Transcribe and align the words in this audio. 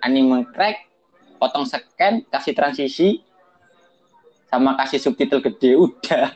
anime 0.00 0.48
crack, 0.48 0.88
potong 1.36 1.68
scan, 1.68 2.24
kasih 2.32 2.54
transisi, 2.56 3.20
sama 4.48 4.78
kasih 4.80 5.00
subtitle 5.00 5.44
gede 5.44 5.76
udah. 5.88 6.32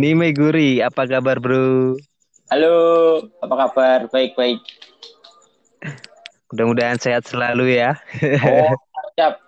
Nime 0.00 0.32
Guri, 0.32 0.80
apa 0.80 1.04
kabar 1.04 1.36
bro? 1.36 1.92
Halo, 2.48 2.72
apa 3.44 3.54
kabar? 3.68 4.08
Baik-baik. 4.08 4.56
Mudah-mudahan 6.48 6.96
sehat 6.96 7.28
selalu 7.28 7.76
ya. 7.76 8.00
Oh, 8.40 8.72
siap. 9.20 9.44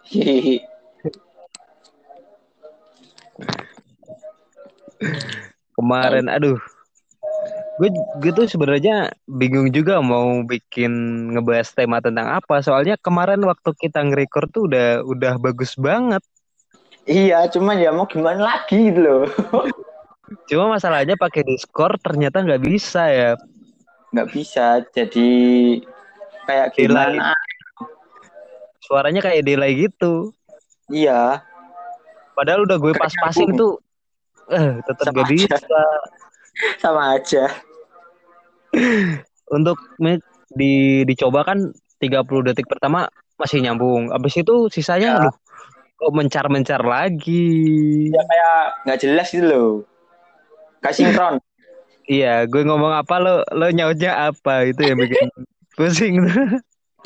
Kemarin, 5.72 6.28
aduh, 6.28 6.60
gue 7.80 7.88
gue 8.20 8.32
tuh 8.36 8.44
sebenarnya 8.44 9.08
bingung 9.24 9.72
juga 9.72 10.04
mau 10.04 10.44
bikin 10.44 10.92
ngebahas 11.32 11.72
tema 11.72 12.04
tentang 12.04 12.28
apa. 12.28 12.60
Soalnya 12.60 13.00
kemarin 13.00 13.40
waktu 13.48 13.72
kita 13.72 14.04
nge-record 14.04 14.52
tuh 14.52 14.68
udah 14.68 15.00
udah 15.00 15.40
bagus 15.40 15.72
banget. 15.80 16.20
iya, 17.08 17.48
cuman 17.48 17.80
ya 17.80 17.88
mau 17.88 18.04
gimana 18.04 18.52
lagi 18.52 18.92
gitu 18.92 19.00
loh. 19.00 19.24
Cuma 20.48 20.76
masalahnya 20.76 21.14
pakai 21.14 21.42
Discord 21.44 22.00
ternyata 22.00 22.42
nggak 22.42 22.62
bisa 22.62 23.02
ya. 23.08 23.32
Nggak 24.12 24.28
bisa, 24.30 24.84
jadi 24.92 25.30
kayak 26.44 26.76
Delay. 26.76 27.16
gimana? 27.16 27.32
Suaranya 28.82 29.24
kayak 29.24 29.46
delay 29.46 29.88
gitu. 29.88 30.34
Iya, 30.92 31.40
Padahal 32.32 32.64
udah 32.64 32.76
gue 32.80 32.92
Nggak 32.92 33.02
pas-pasin 33.08 33.48
tuh, 33.56 33.76
eh 34.48 34.80
tetap 34.84 35.12
Sama 35.12 35.16
gak 35.20 35.26
aja. 35.28 35.32
bisa. 35.32 35.56
sama 36.82 37.02
aja. 37.16 37.44
Untuk 39.48 39.76
di 40.52 41.04
dicoba 41.04 41.44
kan 41.44 41.72
30 42.00 42.24
detik 42.44 42.68
pertama 42.68 43.08
masih 43.36 43.60
nyambung. 43.60 44.08
Habis 44.12 44.40
itu 44.40 44.68
sisanya 44.68 45.08
Ya. 45.08 45.18
aduh 45.20 45.34
kok 46.02 46.12
mencar-mencar 46.18 46.82
lagi. 46.82 48.10
Ya 48.10 48.22
kayak 48.26 48.56
nggak 48.88 48.98
jelas 48.98 49.28
gitu 49.30 49.46
loh. 49.46 49.70
Kayak 50.82 50.96
sinkron. 50.98 51.34
Iya, 52.10 52.50
gue 52.50 52.66
ngomong 52.66 52.90
apa 52.90 53.22
lo 53.22 53.46
lo 53.54 53.70
nyautnya 53.70 54.34
apa 54.34 54.66
itu 54.66 54.82
yang 54.82 54.98
bikin 54.98 55.30
pusing. 55.78 56.18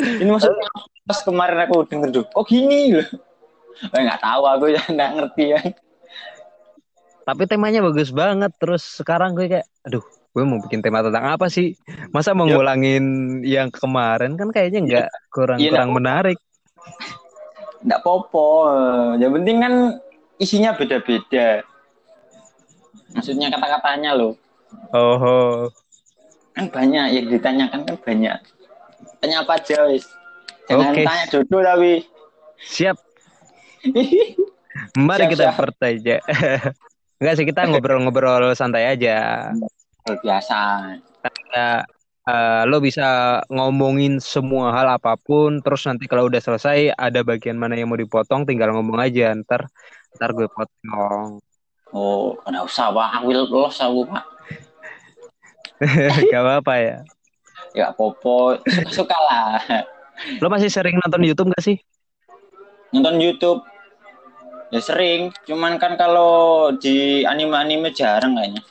Ini 0.00 0.28
maksudnya 0.32 0.66
pas 1.04 1.20
kemarin 1.22 1.68
aku 1.68 1.84
denger 1.86 2.08
tuh, 2.10 2.24
kok 2.26 2.44
gini 2.48 2.96
loh. 2.96 3.08
Eh, 3.92 4.00
nggak 4.00 4.24
tahu 4.24 4.42
aku 4.48 4.64
ya 4.72 4.80
nggak 4.96 5.10
ngerti 5.20 5.44
ya. 5.52 5.60
Tapi 7.26 7.42
temanya 7.44 7.84
bagus 7.84 8.08
banget. 8.08 8.56
Terus 8.56 8.82
sekarang 8.82 9.36
gue 9.36 9.52
kayak 9.52 9.66
aduh, 9.84 10.02
gue 10.32 10.42
mau 10.48 10.56
bikin 10.64 10.80
tema 10.80 11.04
tentang 11.04 11.28
apa 11.36 11.52
sih? 11.52 11.76
Masa 12.14 12.32
mau 12.32 12.48
Yuk. 12.48 12.56
ngulangin 12.64 13.04
yang 13.44 13.68
kemarin 13.68 14.40
kan 14.40 14.48
kayaknya 14.48 14.80
nggak 14.80 15.08
kurang 15.28 15.58
Iya, 15.60 15.76
kurang 15.76 15.92
menarik. 15.92 16.38
Nggak 17.86 18.02
popo. 18.02 18.66
Yang 19.20 19.32
penting 19.38 19.56
kan 19.62 19.74
isinya 20.42 20.74
beda-beda. 20.74 21.62
Maksudnya 23.14 23.48
kata-katanya 23.52 24.12
loh. 24.16 24.34
Oh, 24.92 25.16
oh. 25.18 25.54
Kan 26.56 26.72
banyak 26.72 27.04
yang 27.12 27.26
ditanyakan 27.28 27.80
kan 27.84 27.96
banyak. 28.00 28.38
Tanya 29.20 29.44
apa 29.44 29.60
aja 29.60 29.88
wis. 29.88 30.04
Jangan 30.66 30.92
Oke. 30.92 31.02
tanya 31.06 31.24
jodoh 31.30 31.60
tapi. 31.62 31.92
siap. 32.58 32.96
Mari 34.96 35.24
Siap, 35.24 35.32
kita 35.32 35.44
siap. 35.52 35.56
bertanya. 35.56 36.16
Enggak 37.20 37.34
sih 37.40 37.46
kita 37.48 37.64
ngobrol-ngobrol 37.68 38.52
santai 38.52 38.84
aja. 38.92 39.48
biasa. 40.04 40.60
Ya, 41.50 41.82
eh, 42.28 42.62
lo 42.68 42.78
bisa 42.78 43.40
ngomongin 43.48 44.20
semua 44.20 44.70
hal 44.76 45.00
apa 45.00 45.16
pun, 45.16 45.64
terus 45.64 45.82
nanti 45.88 46.04
kalau 46.06 46.28
udah 46.28 46.38
selesai 46.38 46.92
ada 46.92 47.20
bagian 47.24 47.56
mana 47.56 47.74
yang 47.74 47.88
mau 47.88 47.98
dipotong, 47.98 48.44
tinggal 48.44 48.70
ngomong 48.76 49.00
aja. 49.00 49.32
Ntar, 49.32 49.64
ntar 50.20 50.30
gue 50.36 50.46
potong. 50.52 51.40
Oh, 51.96 52.36
nggak 52.44 52.68
usah 52.68 52.92
pak. 52.92 53.08
Aku 53.24 53.32
los 53.32 53.80
aku 53.88 54.04
pak. 54.04 54.24
Gak 56.28 56.42
apa-apa 56.44 56.74
ya. 56.76 56.96
Ya 57.72 57.88
popo. 57.92 58.56
Suka-suka 58.64 59.16
lah. 59.16 59.60
Lo 60.40 60.48
masih 60.52 60.68
sering 60.68 60.96
nonton 61.00 61.24
YouTube 61.24 61.52
gak 61.56 61.64
sih? 61.64 61.76
Nonton 62.92 63.16
YouTube. 63.20 63.60
Ya 64.72 64.80
sering. 64.80 65.32
Cuman 65.48 65.76
kan 65.80 65.96
kalau 65.96 66.68
di 66.76 67.24
anime-anime 67.24 67.92
jarang 67.92 68.36
kayaknya. 68.36 68.62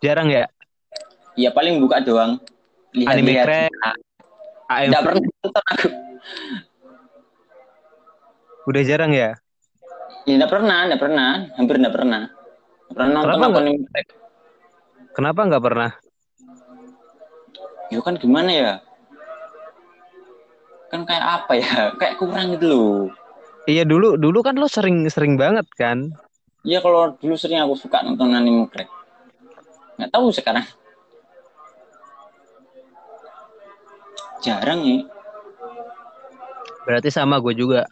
Jarang 0.00 0.28
ya? 0.28 0.44
Ya 1.36 1.52
paling 1.52 1.80
buka 1.80 2.00
doang. 2.04 2.40
Anime 2.96 3.32
Lihat-lihat. 3.32 3.44
keren. 3.48 3.72
Nggak 4.92 5.02
pernah 5.04 5.20
nonton 5.24 5.64
aku. 5.72 5.88
udah 8.64 8.82
jarang 8.84 9.12
ya? 9.12 9.36
Ya 10.24 10.32
nggak 10.40 10.52
pernah, 10.52 10.78
nggak 10.88 11.02
pernah. 11.02 11.30
Hampir 11.60 11.76
nggak 11.80 11.94
pernah. 11.94 12.22
Nggak 12.88 12.94
pernah 12.96 13.08
nonton 13.12 13.24
Kenapa 13.28 13.44
apa 13.44 13.46
nggak? 13.52 13.64
anime. 13.64 14.00
Kenapa 15.14 15.40
nggak 15.46 15.64
pernah? 15.64 15.90
Ya 17.92 17.98
kan 18.00 18.14
gimana 18.16 18.50
ya? 18.50 18.72
Kan 20.88 21.00
kayak 21.04 21.24
apa 21.24 21.52
ya? 21.60 21.70
Kayak 22.00 22.14
kurang 22.16 22.56
gitu 22.56 22.66
loh. 22.70 23.00
Iya 23.64 23.84
dulu, 23.88 24.20
dulu 24.20 24.44
kan 24.44 24.56
lo 24.60 24.68
sering-sering 24.68 25.40
banget 25.40 25.64
kan? 25.76 26.12
Iya 26.64 26.80
kalau 26.80 27.16
dulu 27.20 27.36
sering 27.36 27.60
aku 27.60 27.76
suka 27.76 28.00
nonton 28.00 28.32
anime 28.32 28.68
crack. 28.72 28.88
Nggak 30.00 30.10
tahu 30.12 30.32
sekarang. 30.32 30.64
Jarang 34.44 34.80
ya. 34.84 34.98
Berarti 36.84 37.08
sama 37.08 37.40
gue 37.40 37.56
juga. 37.56 37.88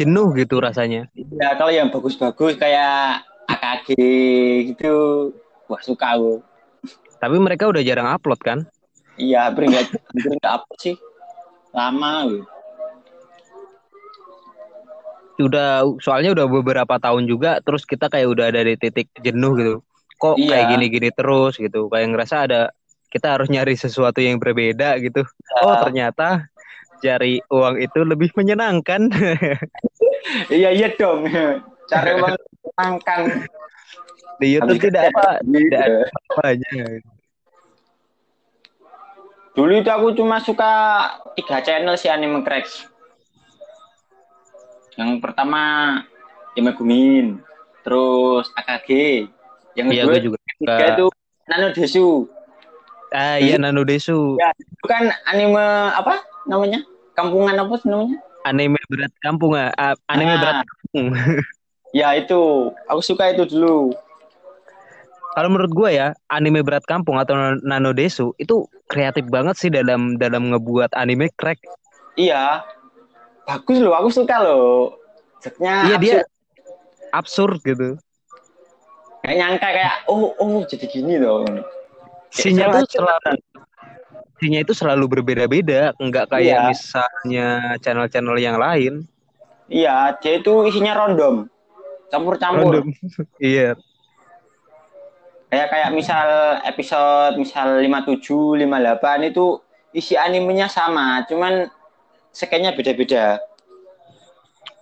Jenuh 0.00 0.32
gitu 0.34 0.56
rasanya. 0.58 1.08
Ya 1.14 1.52
kalau 1.56 1.72
yang 1.72 1.92
bagus-bagus 1.92 2.56
kayak 2.56 3.22
AKG 3.48 3.88
gitu, 4.72 4.94
wah 5.68 5.80
suka 5.84 6.16
aku. 6.16 6.40
Tapi 7.20 7.36
mereka 7.38 7.68
udah 7.68 7.82
jarang 7.84 8.08
upload 8.08 8.40
kan? 8.40 8.58
Iya 9.20 9.52
hampir 9.52 9.68
nggak 9.68 9.86
hampir 9.92 10.32
nggak 10.40 10.54
apa 10.62 10.72
sih. 10.80 10.96
Lama 11.72 12.12
gitu. 12.28 12.44
udah 15.42 15.82
soalnya 15.98 16.30
udah 16.38 16.46
beberapa 16.46 17.02
tahun 17.02 17.26
juga 17.26 17.58
terus 17.64 17.82
kita 17.82 18.06
kayak 18.06 18.30
udah 18.30 18.54
ada 18.54 18.62
di 18.62 18.78
titik 18.78 19.10
jenuh 19.18 19.58
gitu 19.58 19.74
kok 20.14 20.38
Iya. 20.38 20.54
kayak 20.54 20.66
gini-gini 20.76 21.10
terus 21.10 21.58
gitu 21.58 21.90
kayak 21.90 22.14
ngerasa 22.14 22.46
ada 22.46 22.60
kita 23.10 23.34
harus 23.34 23.50
nyari 23.50 23.74
sesuatu 23.74 24.22
yang 24.22 24.38
berbeda 24.38 25.02
gitu 25.02 25.26
oh 25.66 25.74
ternyata 25.82 26.46
cari 27.02 27.42
uang 27.50 27.74
itu 27.76 28.00
lebih 28.02 28.30
menyenangkan 28.32 29.10
Iya 30.54 30.70
iya 30.70 30.88
dong. 30.94 31.26
Cari 31.90 32.10
uang 32.14 32.38
angkan. 32.78 33.42
di 34.38 34.54
YouTube 34.54 34.74
Habis 34.74 34.86
tidak 34.86 35.02
apa 35.10 35.26
tidak 35.42 35.80
ada 35.82 35.98
apa-apanya 36.08 36.82
Dulu 39.52 39.72
itu 39.76 39.90
aku 39.92 40.16
cuma 40.16 40.40
suka 40.40 40.72
tiga 41.36 41.60
channel 41.60 41.92
si 41.94 42.08
anime 42.08 42.40
cracks. 42.40 42.88
Yang 44.96 45.20
pertama 45.20 45.60
Yamegumin, 46.52 47.36
terus 47.84 48.48
AKG, 48.54 48.88
yang 49.74 49.88
iya 49.88 50.04
kedua 50.04 50.20
juga 50.20 50.38
suka. 50.56 50.74
itu 50.96 51.06
Nano 51.44 51.68
Desu. 51.72 52.08
ah 53.10 53.36
iya 53.36 53.56
Nano 53.56 53.84
Desu 53.84 54.36
Ya, 54.36 54.52
itu 54.56 54.84
kan 54.88 55.12
anime 55.28 55.60
apa 55.92 56.20
namanya? 56.44 56.80
Kampungan 57.12 57.54
apa 57.56 57.74
sih 57.76 57.88
namanya? 57.88 58.18
anime 58.42 58.74
berat 58.90 59.14
kampung 59.18 59.54
ah 59.54 59.70
Ah, 59.74 59.94
anime 60.08 60.34
Ah. 60.34 60.38
berat 60.38 60.58
kampung 60.64 61.06
Ya 61.94 62.08
itu, 62.12 62.40
aku 62.86 63.00
suka 63.00 63.30
itu 63.30 63.44
dulu. 63.46 63.92
kalau 65.32 65.48
menurut 65.48 65.72
gue 65.72 65.90
ya 65.92 66.12
anime 66.26 66.60
berat 66.60 66.84
kampung 66.84 67.16
atau 67.16 67.32
Nano 67.58 67.92
Desu 67.92 68.36
itu 68.36 68.64
kreatif 68.84 69.24
banget 69.26 69.56
sih 69.56 69.68
dalam 69.68 70.16
dalam 70.16 70.52
ngebuat 70.52 70.92
anime 70.92 71.32
crack 71.32 71.56
Iya, 72.12 72.60
bagus 73.42 73.80
loh, 73.80 73.96
aku 73.96 74.08
suka 74.10 74.36
loh. 74.38 74.92
Joknya 75.40 75.74
Iya 75.86 75.96
dia 75.96 76.16
absurd. 76.20 76.28
absurd 77.12 77.56
gitu. 77.62 77.88
Kayak 79.20 79.36
nyangka 79.38 79.68
kayak 79.70 79.94
oh 80.04 80.36
oh 80.36 80.60
jadi 80.66 80.84
gini 80.84 81.16
loh. 81.16 81.46
Sinyal 82.28 82.84
tuh 82.84 82.88
selalu 82.92 83.40
inspirasinya 84.42 84.66
itu 84.66 84.74
selalu 84.74 85.04
berbeda-beda, 85.06 85.94
nggak 86.02 86.26
kayak 86.34 86.58
Iya. 86.58 86.68
misalnya 86.74 87.48
channel-channel 87.78 88.36
yang 88.42 88.58
lain. 88.58 89.06
Iya, 89.70 90.18
dia 90.18 90.42
itu 90.42 90.66
isinya 90.66 90.98
random. 90.98 91.46
Campur-campur. 92.10 92.82
Iya. 93.38 93.78
Kayak 95.46 95.68
kayak 95.68 95.90
misal 95.94 96.26
episode 96.64 97.36
misal 97.38 97.78
57, 97.84 98.56
58 98.58 99.30
itu 99.30 99.60
isi 99.92 100.16
animenya 100.16 100.66
sama, 100.66 101.22
cuman 101.28 101.68
skenya 102.32 102.72
beda-beda. 102.72 103.36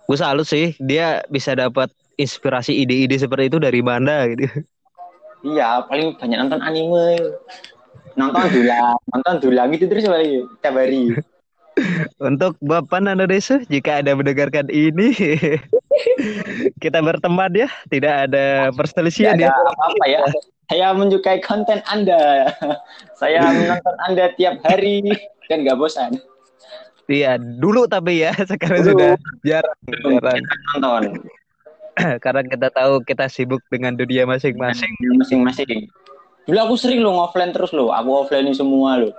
Gue 0.07 0.17
salut 0.17 0.47
sih, 0.47 0.73
dia 0.79 1.21
bisa 1.27 1.53
dapat 1.53 1.91
inspirasi 2.15 2.71
ide-ide 2.81 3.19
seperti 3.19 3.51
itu 3.51 3.59
dari 3.59 3.83
mana 3.83 4.25
gitu. 4.31 4.47
Iya, 5.43 5.83
paling 5.91 6.15
banyak 6.17 6.37
nonton 6.39 6.63
anime. 6.63 7.19
Nonton 8.19 8.43
dulang, 8.51 8.95
nonton 9.15 9.35
dulang 9.39 9.67
gitu 9.75 9.85
terus 9.87 10.07
paling 10.07 10.47
tiap 10.59 10.75
hari. 10.75 11.15
Untuk 12.19 12.59
Bapak 12.59 12.99
Nando 12.99 13.23
Desa, 13.25 13.63
jika 13.71 14.03
Anda 14.03 14.13
mendengarkan 14.13 14.67
ini, 14.67 15.15
kita 16.83 16.99
berteman 16.99 17.51
ya, 17.55 17.71
tidak 17.87 18.29
ada 18.29 18.69
perselisihan 18.75 19.39
Tidak 19.39 19.47
ya. 19.47 19.55
ada 19.55 19.71
apa-apa 19.71 20.05
ya. 20.05 20.21
Saya 20.67 20.87
menyukai 20.95 21.39
konten 21.43 21.79
Anda. 21.87 22.51
Saya 23.19 23.43
menonton 23.55 23.95
Anda 24.07 24.35
tiap 24.35 24.59
hari 24.67 25.03
dan 25.47 25.63
nggak 25.63 25.79
bosan. 25.79 26.19
Iya, 27.11 27.39
dulu 27.39 27.87
tapi 27.87 28.23
ya, 28.23 28.31
sekarang 28.51 28.87
Dulu. 28.87 28.91
sudah 28.95 29.11
jarang, 29.43 29.77
jarang. 29.87 30.39
Nonton 30.79 31.03
Karena 32.23 32.41
kita 32.47 32.67
tahu 32.71 33.03
kita 33.03 33.27
sibuk 33.27 33.59
dengan 33.67 33.99
dunia 33.99 34.23
masing-masing. 34.23 34.91
masing-masing. 35.19 35.91
Dulu 36.51 36.59
aku 36.67 36.75
sering 36.75 36.99
lo 36.99 37.15
offline 37.15 37.55
terus 37.55 37.71
lo. 37.71 37.95
Aku 37.95 38.27
offline 38.27 38.51
semua 38.51 38.99
lo 38.99 39.15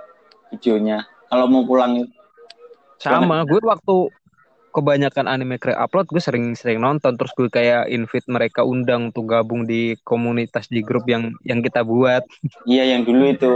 videonya. 0.53 1.01
Kalau 1.33 1.49
mau 1.49 1.65
pulang 1.65 2.05
itu. 2.05 2.13
Sama, 3.01 3.41
gue 3.41 3.57
waktu 3.57 4.13
kebanyakan 4.69 5.25
anime 5.25 5.57
crack 5.57 5.81
upload, 5.81 6.05
gue 6.13 6.21
sering-sering 6.21 6.77
nonton, 6.77 7.17
terus 7.17 7.33
gue 7.33 7.49
kayak 7.49 7.89
invite 7.89 8.29
mereka 8.29 8.61
undang 8.61 9.09
untuk 9.09 9.33
gabung 9.33 9.65
di 9.65 9.97
komunitas 10.05 10.69
di 10.69 10.85
grup 10.85 11.09
yang 11.09 11.33
yang 11.41 11.65
kita 11.65 11.81
buat, 11.81 12.21
Iya 12.69 12.95
yang 12.97 13.01
dulu 13.03 13.33
itu. 13.33 13.53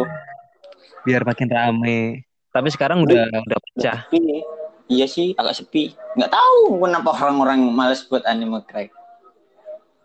biar 1.06 1.23
makin 1.23 1.47
rame. 1.47 2.27
Tapi 2.51 2.68
sekarang 2.73 3.06
udah 3.06 3.30
udah 3.30 3.59
pecah. 3.62 4.09
Sepi. 4.09 4.41
Iya 4.89 5.06
sih, 5.07 5.31
agak 5.38 5.56
sepi. 5.56 5.95
Nggak 6.18 6.31
tahu 6.33 6.81
kenapa 6.81 7.09
orang-orang 7.15 7.59
males 7.71 8.03
buat 8.09 8.25
anime 8.27 8.59
crack. 8.68 8.91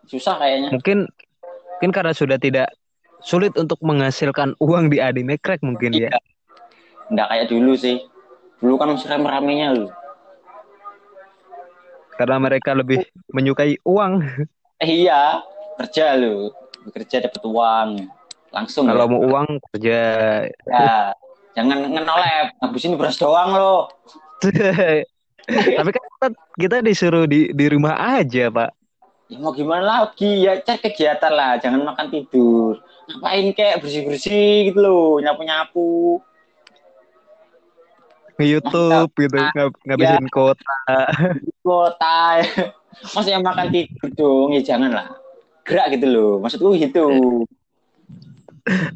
Susah 0.06 0.38
kayaknya. 0.38 0.70
Mungkin 0.70 1.08
mungkin 1.80 1.90
karena 1.90 2.14
sudah 2.14 2.38
tidak 2.38 2.70
sulit 3.22 3.54
untuk 3.54 3.78
menghasilkan 3.82 4.58
uang 4.58 4.90
di 4.90 4.98
anime 4.98 5.38
crack 5.38 5.62
mungkin 5.62 5.94
ya. 5.94 6.10
Iya. 6.10 6.18
Nggak 7.10 7.26
kayak 7.30 7.46
dulu 7.50 7.72
sih. 7.78 7.98
Dulu 8.62 8.74
kan 8.78 8.94
masih 8.94 9.10
rame-ramenya 9.10 9.68
lo. 9.74 9.86
Karena 12.14 12.36
mereka 12.38 12.76
lebih 12.76 13.02
menyukai 13.34 13.80
uang. 13.82 14.22
Eh 14.78 15.06
iya, 15.06 15.42
kerja 15.80 16.14
lo. 16.14 16.54
Bekerja 16.86 17.22
dapat 17.26 17.42
uang. 17.42 17.88
Langsung 18.52 18.84
Kalau 18.86 19.08
ya. 19.08 19.10
mau 19.10 19.20
uang 19.24 19.48
kerja. 19.72 20.00
Ya, 20.68 21.16
jangan 21.56 21.78
ngenolep. 21.88 22.46
Ngabisin 22.60 22.94
beras 23.00 23.16
doang 23.18 23.50
lo. 23.56 23.88
Tapi 25.42 25.90
kan 25.90 26.04
kita, 26.06 26.28
kita 26.54 26.76
disuruh 26.86 27.26
di 27.26 27.50
di 27.50 27.66
rumah 27.66 27.98
aja, 27.98 28.46
Pak. 28.52 28.70
Ya 29.26 29.40
mau 29.40 29.50
gimana 29.56 30.04
lagi? 30.04 30.44
Ya 30.44 30.60
cari 30.60 30.78
kegiatan 30.78 31.32
lah. 31.32 31.58
Jangan 31.58 31.82
makan 31.82 32.06
tidur. 32.12 32.78
Ngapain 33.10 33.46
kayak 33.54 33.80
bersih-bersih 33.82 34.70
gitu 34.70 34.78
loh. 34.78 35.18
Nyapu-nyapu. 35.18 36.22
YouTube 38.42 39.12
gitu, 39.14 39.38
ngab- 39.38 39.78
ngabisin 39.86 40.26
kota. 40.32 40.76
Kota. 41.66 42.42
Masa 43.14 43.28
yang 43.30 43.44
makan 43.46 43.70
tidur 43.70 44.08
dong? 44.18 44.48
Ya 44.56 44.62
jangan 44.74 44.90
lah. 44.90 45.08
Gerak 45.62 45.94
gitu 45.94 46.06
loh. 46.10 46.32
Maksudku 46.42 46.74
gitu. 46.74 47.06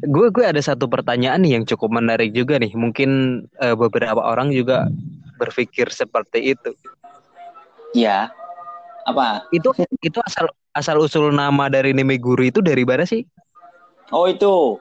Gue 0.03 0.27
gue 0.31 0.45
ada 0.47 0.59
satu 0.59 0.87
pertanyaan 0.87 1.43
nih 1.43 1.59
yang 1.59 1.63
cukup 1.63 1.95
menarik 1.95 2.31
juga 2.35 2.59
nih. 2.59 2.71
Mungkin 2.75 3.43
eh, 3.59 3.75
beberapa 3.75 4.19
orang 4.19 4.51
juga 4.51 4.87
berpikir 5.39 5.91
seperti 5.91 6.55
itu. 6.55 6.71
Ya. 7.95 8.31
Apa? 9.07 9.47
Itu 9.55 9.71
itu 10.03 10.19
asal 10.27 10.51
asal 10.75 10.99
usul 10.99 11.31
nama 11.31 11.71
dari 11.71 11.95
Nemeguri 11.95 12.51
itu 12.51 12.59
dari 12.59 12.83
mana 12.83 13.07
sih? 13.07 13.23
Oh 14.11 14.25
itu. 14.27 14.79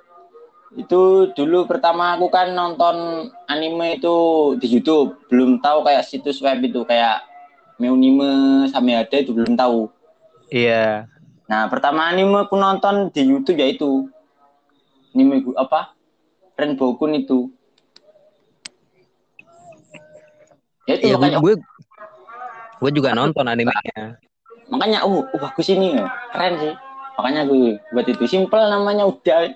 Itu 0.76 1.32
dulu 1.32 1.64
pertama 1.64 2.14
aku 2.14 2.28
kan 2.28 2.52
nonton 2.52 3.28
anime 3.49 3.99
itu 3.99 4.17
di 4.61 4.67
YouTube. 4.69 5.17
Belum 5.32 5.58
tahu 5.58 5.87
kayak 5.87 6.06
situs 6.06 6.43
web 6.43 6.61
itu 6.62 6.84
kayak 6.84 7.25
Meunime 7.76 8.64
sampai 8.73 9.05
ada 9.05 9.17
itu 9.20 9.37
belum 9.37 9.52
tahu. 9.52 9.93
Iya. 10.49 11.05
Nah, 11.46 11.69
pertama 11.69 12.08
anime 12.08 12.49
aku 12.49 12.56
nonton 12.56 13.12
di 13.12 13.23
YouTube 13.28 13.61
yaitu 13.61 14.08
anime 15.12 15.44
apa? 15.61 15.93
Rainbow 16.56 16.96
Kun 16.96 17.12
itu. 17.20 17.52
Ya 20.88 20.96
itu 20.96 21.12
gue, 21.12 21.19
makanya, 21.19 21.38
gue 21.43 21.55
gue 22.78 22.90
juga 22.94 23.11
nonton 23.12 23.44
animenya. 23.44 24.23
makanya 24.70 25.02
oh, 25.02 25.23
oh 25.23 25.38
bagus 25.38 25.69
ini 25.69 26.00
ya. 26.00 26.06
Keren 26.32 26.55
sih. 26.62 26.75
Makanya 27.16 27.42
gue 27.44 27.80
buat 27.90 28.06
itu 28.06 28.24
simple 28.24 28.60
namanya 28.60 29.04
udah. 29.04 29.52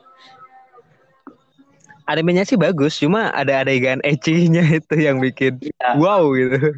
Animenya 2.05 2.43
sih 2.43 2.57
bagus, 2.57 2.99
cuma 2.99 3.31
ada 3.31 3.63
adegan 3.63 4.03
ecchinya 4.09 4.65
itu 4.67 4.95
yang 4.97 5.21
bikin 5.21 5.61
Iya. 5.63 5.95
wow 5.97 6.27
gitu. 6.35 6.75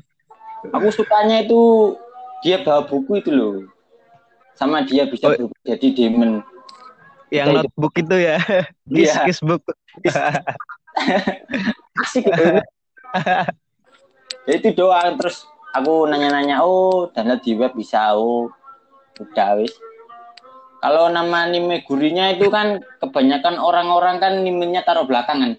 Aku 0.71 0.89
sukanya 0.91 1.41
itu 1.41 1.95
dia 2.43 2.61
bawa 2.61 2.85
buku 2.85 3.19
itu 3.19 3.31
loh. 3.31 3.65
Sama 4.53 4.85
dia 4.85 5.07
bisa 5.07 5.33
Oh. 5.33 5.49
jadi 5.65 5.89
demon. 5.91 6.45
Yang 7.33 7.49
Itu- 7.49 7.57
notebook 7.65 7.95
itu 7.97 8.17
ya. 8.19 8.37
Kiss 8.85 9.09
Iya. 9.09 9.25
kiss 9.25 9.41
book. 9.41 9.63
Asik 11.97 12.25
gitu. 12.25 12.45
ya 14.43 14.53
itu 14.53 14.69
doang 14.73 15.17
terus 15.17 15.45
aku 15.71 16.05
nanya-nanya 16.05 16.61
oh 16.61 17.09
download 17.11 17.41
di 17.41 17.53
web 17.55 17.73
bisa 17.73 18.13
oh 18.13 18.49
udah 19.17 19.57
wis 19.57 19.73
kalau 20.83 21.07
nama 21.07 21.47
anime 21.47 21.87
gurinya 21.87 22.29
itu 22.29 22.51
kan 22.51 22.83
kebanyakan 22.99 23.57
orang-orang 23.57 24.19
kan 24.19 24.33
animenya 24.37 24.83
taruh 24.83 25.07
belakangan 25.07 25.55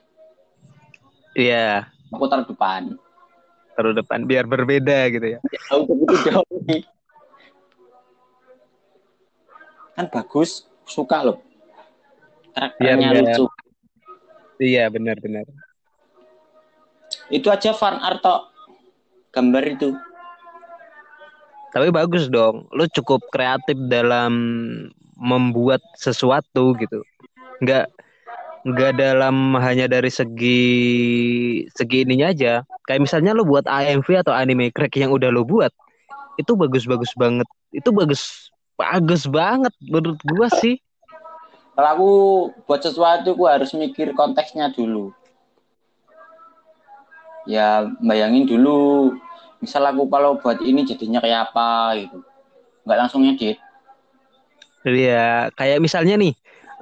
Iya, 1.33 1.87
aku 2.11 2.27
taruh 2.27 2.45
depan 2.45 2.93
taruh 3.73 3.89
depan 3.91 4.21
biar 4.23 4.45
berbeda 4.45 5.09
gitu 5.09 5.25
ya. 5.25 5.39
ya, 5.41 5.59
untuk 5.73 5.97
itu 5.97 6.15
doang 6.21 6.45
kan 9.93 10.05
bagus 10.09 10.65
suka 10.83 11.23
loh 11.23 11.37
karakternya 12.53 13.09
Biar- 13.09 13.23
lucu 13.23 13.45
Iya, 14.61 14.85
benar-benar. 14.87 15.43
itu 17.27 17.49
aja 17.49 17.73
fan 17.73 17.97
art 17.97 18.21
tok. 18.21 18.53
gambar 19.33 19.63
itu 19.67 19.89
Tapi 21.73 21.89
bagus 21.89 22.29
dong. 22.29 22.69
Lu 22.69 22.85
cukup 22.85 23.33
kreatif 23.33 23.73
dalam 23.89 24.31
membuat 25.17 25.79
sesuatu 25.97 26.73
gitu. 26.77 27.01
Nggak 27.63 27.89
nggak 28.63 28.91
dalam 28.95 29.59
hanya 29.59 29.91
dari 29.91 30.07
segi 30.07 30.63
segi 31.71 31.97
ininya 32.07 32.31
aja. 32.31 32.53
Kayak 32.87 33.03
misalnya 33.07 33.31
lu 33.35 33.47
buat 33.47 33.67
AMV 33.67 34.27
atau 34.27 34.33
anime 34.35 34.71
crack 34.71 34.95
yang 34.99 35.11
udah 35.11 35.31
lu 35.31 35.43
buat, 35.47 35.71
itu 36.39 36.51
bagus-bagus 36.55 37.11
banget. 37.15 37.47
Itu 37.71 37.91
bagus 37.95 38.51
bagus 38.73 39.29
banget 39.29 39.73
menurut 39.85 40.19
gua 40.25 40.49
sih. 40.49 40.81
kalau 41.73 41.89
aku 41.89 42.11
buat 42.69 42.81
sesuatu 42.85 43.33
aku 43.33 43.49
harus 43.49 43.73
mikir 43.73 44.13
konteksnya 44.13 44.69
dulu 44.69 45.09
ya 47.49 47.89
bayangin 47.99 48.45
dulu 48.45 49.13
misal 49.59 49.83
aku 49.89 50.07
kalau 50.07 50.37
buat 50.39 50.61
ini 50.61 50.85
jadinya 50.85 51.19
kayak 51.19 51.51
apa 51.51 51.97
gitu 52.05 52.19
nggak 52.85 52.99
langsung 52.99 53.25
ngedit 53.25 53.57
Iya, 54.83 55.47
kayak 55.55 55.79
misalnya 55.79 56.19
nih 56.19 56.33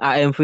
AMV 0.02 0.40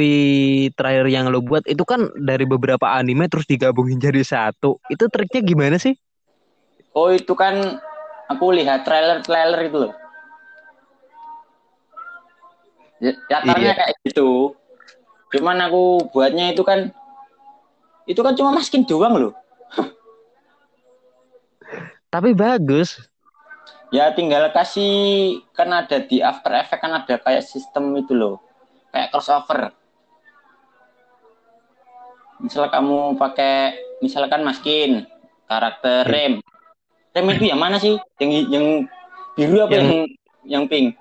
terakhir 0.78 1.06
yang 1.10 1.26
lo 1.34 1.42
buat 1.42 1.66
itu 1.66 1.82
kan 1.82 2.06
dari 2.14 2.46
beberapa 2.46 2.94
anime 2.94 3.26
terus 3.26 3.46
digabungin 3.50 3.98
jadi 3.98 4.22
satu. 4.22 4.78
Itu 4.86 5.10
triknya 5.10 5.42
gimana 5.42 5.76
sih? 5.82 5.98
oh 6.98 7.14
itu 7.14 7.30
kan 7.38 7.78
aku 8.26 8.50
lihat 8.58 8.82
trailer 8.82 9.22
trailer 9.22 9.60
itu 9.62 9.78
loh 9.86 9.92
ya, 12.98 13.12
latarnya 13.30 13.72
Iya. 13.72 13.78
kayak 13.78 13.94
gitu 14.02 14.30
cuman 15.38 15.56
aku 15.68 16.08
buatnya 16.10 16.50
itu 16.56 16.62
kan 16.66 16.90
itu 18.08 18.18
kan 18.18 18.34
cuma 18.34 18.56
masking 18.56 18.82
doang 18.88 19.14
loh 19.14 19.34
Tapi 22.08 22.32
bagus. 22.32 23.04
Ya 23.88 24.12
tinggal 24.12 24.52
kasih 24.52 24.92
kan 25.56 25.72
ada 25.72 25.96
di 26.04 26.20
After 26.20 26.52
Effects 26.52 26.82
kan 26.84 26.92
ada 26.92 27.14
kayak 27.16 27.40
sistem 27.40 27.96
itu 27.96 28.12
loh. 28.12 28.36
Kayak 28.92 29.08
crossover. 29.16 29.72
Misal 32.38 32.68
kamu 32.68 33.16
pakai 33.16 33.80
misalkan 34.04 34.44
maskin 34.44 35.08
karakter 35.48 36.04
rem. 36.04 36.44
Rem 37.16 37.26
itu 37.32 37.44
yang 37.48 37.58
mana 37.58 37.80
sih? 37.80 37.96
Yang 38.20 38.30
yang 38.52 38.66
biru 39.34 39.64
apa 39.64 39.72
Yang- 39.72 39.80
yang 39.80 39.92
yang 40.44 40.64
pink? 40.68 40.94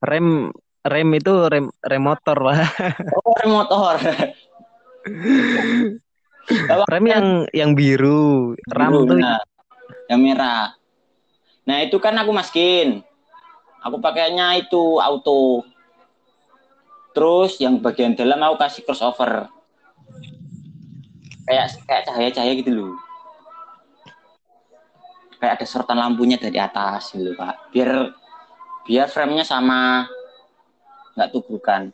Rem 0.00 0.54
rem 0.86 1.08
itu 1.18 1.32
rem 1.50 1.66
rem 1.90 2.02
motor 2.02 2.38
lah. 2.38 2.62
Oh, 3.26 3.34
rem 3.42 3.50
motor. 3.50 3.94
Rem 6.88 7.04
yang 7.04 7.26
yang 7.52 7.70
biru, 7.76 8.54
ram 8.72 8.88
Biru, 8.94 9.04
tuh 9.04 9.18
nah. 9.20 9.42
yang 10.08 10.20
merah. 10.22 10.72
Nah, 11.68 11.84
itu 11.84 12.00
kan 12.00 12.16
aku 12.16 12.32
maskin. 12.32 13.04
Aku 13.84 14.00
pakainya 14.00 14.56
itu 14.56 14.96
auto. 14.98 15.62
Terus 17.12 17.60
yang 17.60 17.76
bagian 17.76 18.16
dalam 18.16 18.40
aku 18.40 18.56
kasih 18.56 18.82
crossover. 18.88 19.52
Kayak 21.44 21.76
kayak 21.84 22.02
cahaya-cahaya 22.08 22.52
gitu 22.56 22.72
loh. 22.72 22.94
Kayak 25.36 25.60
ada 25.60 25.66
sorotan 25.68 26.00
lampunya 26.00 26.40
dari 26.40 26.56
atas 26.56 27.12
gitu, 27.12 27.36
Pak. 27.36 27.68
Biar 27.70 28.16
biar 28.88 29.06
frame-nya 29.12 29.44
sama 29.44 30.08
nggak 31.14 31.30
tubrukan. 31.36 31.92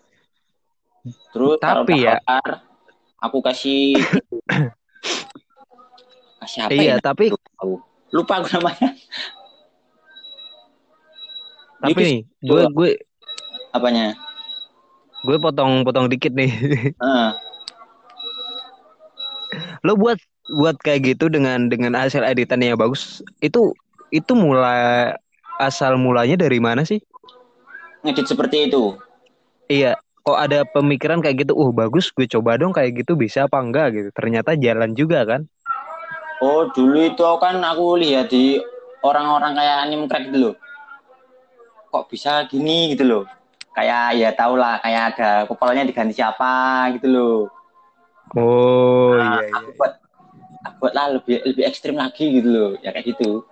Terus 1.35 1.59
Tapi 1.59 1.99
ya- 1.99 2.23
bakar, 2.23 2.63
aku 3.19 3.43
kasih 3.43 3.99
kasih 6.41 6.61
apa 6.63 6.79
iya, 6.79 6.97
ya? 6.97 7.03
tapi. 7.03 7.35
Lupa 8.15 8.41
aku 8.41 8.49
namanya. 8.55 8.94
Tapi 11.85 12.01
nih, 12.01 12.19
gue 12.41 12.61
gue 12.73 12.91
Apanya? 13.75 14.15
gue 15.25 15.37
potong-potong 15.41 16.09
dikit 16.09 16.33
nih. 16.33 16.49
Heeh. 17.05 17.31
Lo 19.85 19.97
buat 19.97 20.17
buat 20.49 20.77
kayak 20.81 21.17
gitu 21.17 21.29
dengan 21.33 21.69
dengan 21.69 21.97
hasil 21.97 22.25
editan 22.25 22.61
yang 22.61 22.81
bagus, 22.81 23.25
itu 23.41 23.73
itu 24.13 24.33
mulai 24.33 25.13
asal 25.61 25.97
mulanya 26.01 26.37
dari 26.41 26.61
mana 26.61 26.85
sih? 26.85 27.01
ngedit 28.05 28.29
seperti 28.29 28.69
itu. 28.69 28.95
Iya, 29.73 29.97
kok 30.21 30.37
ada 30.37 30.69
pemikiran 30.69 31.25
kayak 31.25 31.49
gitu, 31.49 31.57
oh 31.57 31.73
bagus, 31.73 32.13
gue 32.13 32.29
coba 32.29 32.61
dong 32.61 32.77
kayak 32.77 33.01
gitu 33.01 33.17
bisa 33.17 33.49
apa 33.49 33.65
enggak 33.65 33.97
gitu. 33.97 34.09
Ternyata 34.13 34.53
jalan 34.61 34.93
juga 34.93 35.25
kan? 35.25 35.49
Oh, 36.45 36.69
dulu 36.69 37.01
itu 37.01 37.25
kan 37.41 37.65
aku 37.65 37.97
lihat 37.97 38.29
di 38.29 38.61
orang-orang 39.01 39.57
kayak 39.57 39.77
anime 39.89 40.05
crack 40.05 40.29
gitu 40.29 40.53
loh. 40.53 40.55
Kok 41.95 42.11
bisa 42.11 42.43
gini 42.51 42.91
gitu 42.91 43.07
loh. 43.07 43.25
Kayak 43.71 44.19
ya 44.19 44.31
tau 44.35 44.59
lah, 44.59 44.83
kayak 44.83 45.15
ada 45.15 45.31
kepalanya 45.47 45.87
diganti 45.87 46.19
siapa 46.19 46.91
gitu 46.99 47.07
loh. 47.07 47.39
Oh 48.35 49.15
Nah, 49.15 49.39
iya 49.39 49.47
iya. 49.47 49.55
Aku 49.63 49.71
buat 49.79 49.93
aku 50.67 50.77
buat 50.83 50.95
lah 50.99 51.07
lebih 51.15 51.47
lebih 51.47 51.63
ekstrim 51.71 51.95
lagi 51.95 52.43
gitu 52.43 52.49
loh. 52.51 52.71
Ya 52.83 52.91
kayak 52.91 53.15
gitu. 53.15 53.47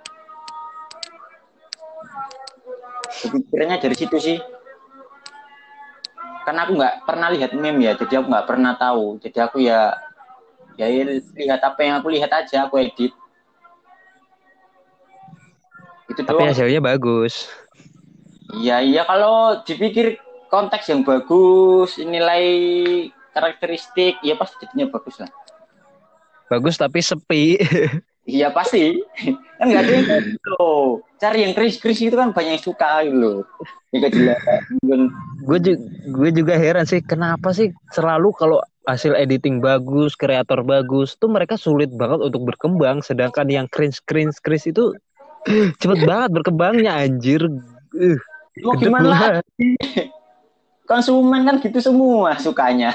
Kepikirannya 3.23 3.79
dari 3.79 3.95
situ 3.95 4.19
sih. 4.19 4.39
Karena 6.43 6.67
aku 6.67 6.75
nggak 6.75 7.07
pernah 7.07 7.31
lihat 7.31 7.55
meme 7.55 7.87
ya, 7.87 7.95
jadi 7.95 8.19
aku 8.19 8.27
nggak 8.27 8.49
pernah 8.51 8.75
tahu. 8.75 9.23
Jadi 9.23 9.39
aku 9.39 9.63
ya 9.63 9.95
ya 10.75 10.91
lihat 11.39 11.63
apa 11.63 11.79
yang 11.87 12.03
aku 12.03 12.11
lihat 12.11 12.35
aja, 12.35 12.67
aku 12.67 12.83
edit. 12.83 13.15
Itu 16.11 16.27
Tapi 16.27 16.35
doang. 16.35 16.51
hasilnya 16.51 16.83
bagus. 16.83 17.47
Iya 18.53 18.85
iya 18.85 19.03
kalau 19.09 19.65
dipikir 19.65 20.21
konteks 20.53 20.93
yang 20.93 21.01
bagus, 21.01 21.97
nilai 21.97 22.45
karakteristik, 23.33 24.21
ya 24.21 24.37
pasti 24.37 24.61
jadinya 24.61 24.93
bagus 24.93 25.17
lah. 25.25 25.31
Bagus 26.53 26.77
tapi 26.77 27.01
sepi. 27.01 27.45
Iya 28.23 28.55
pasti. 28.55 29.03
Kan 29.59 29.67
nggak 29.67 29.83
ada 29.83 29.93
yang 29.99 30.07
gitu 30.39 30.49
loh. 30.55 31.03
Cari 31.19 31.43
yang 31.43 31.59
kris-kris 31.59 31.99
itu 32.07 32.15
kan 32.15 32.31
banyak 32.31 32.55
yang 32.55 32.63
suka 32.63 33.03
gitu 33.03 33.19
loh. 33.19 33.39
Yang 33.91 34.15
jelas. 34.15 34.39
gue 35.43 35.59
juga 35.59 35.83
gue 36.07 36.31
juga 36.31 36.55
heran 36.55 36.87
sih 36.87 37.03
kenapa 37.03 37.51
sih 37.51 37.75
selalu 37.91 38.31
kalau 38.39 38.63
hasil 38.87 39.19
editing 39.19 39.59
bagus, 39.59 40.15
kreator 40.15 40.63
bagus, 40.63 41.19
tuh 41.19 41.35
mereka 41.35 41.59
sulit 41.59 41.91
banget 41.91 42.23
untuk 42.23 42.47
berkembang, 42.47 43.03
sedangkan 43.03 43.51
yang 43.51 43.67
cringe 43.67 43.99
cringe 44.07 44.39
cringe 44.39 44.71
itu 44.71 44.95
cepet 45.83 46.07
banget 46.07 46.31
berkembangnya 46.31 46.95
anjir. 46.95 47.43
Uh, 47.91 48.23
Mau 48.61 48.77
gimana 48.77 49.41
lagi? 49.41 49.81
Konsumen 50.91 51.49
kan 51.49 51.57
gitu 51.57 51.81
semua 51.81 52.37
sukanya. 52.37 52.93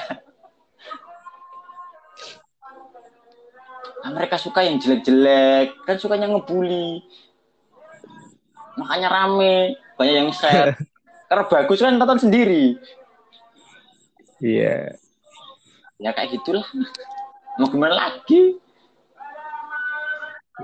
Nah, 4.05 4.13
mereka 4.13 4.37
suka 4.37 4.61
yang 4.61 4.77
jelek-jelek, 4.77 5.81
kan 5.81 5.97
sukanya 5.97 6.29
ngebully. 6.29 7.01
Makanya 8.77 9.09
rame, 9.09 9.73
banyak 9.97 10.15
yang 10.15 10.29
share. 10.29 10.77
Karena 11.27 11.43
bagus 11.49 11.81
kan 11.81 11.97
tonton 11.97 12.21
sendiri. 12.21 12.77
Iya. 14.37 14.93
Ya 15.97 16.13
kayak 16.13 16.37
gitulah. 16.37 16.63
Mau 17.57 17.67
gimana 17.73 17.97
lagi? 17.97 18.61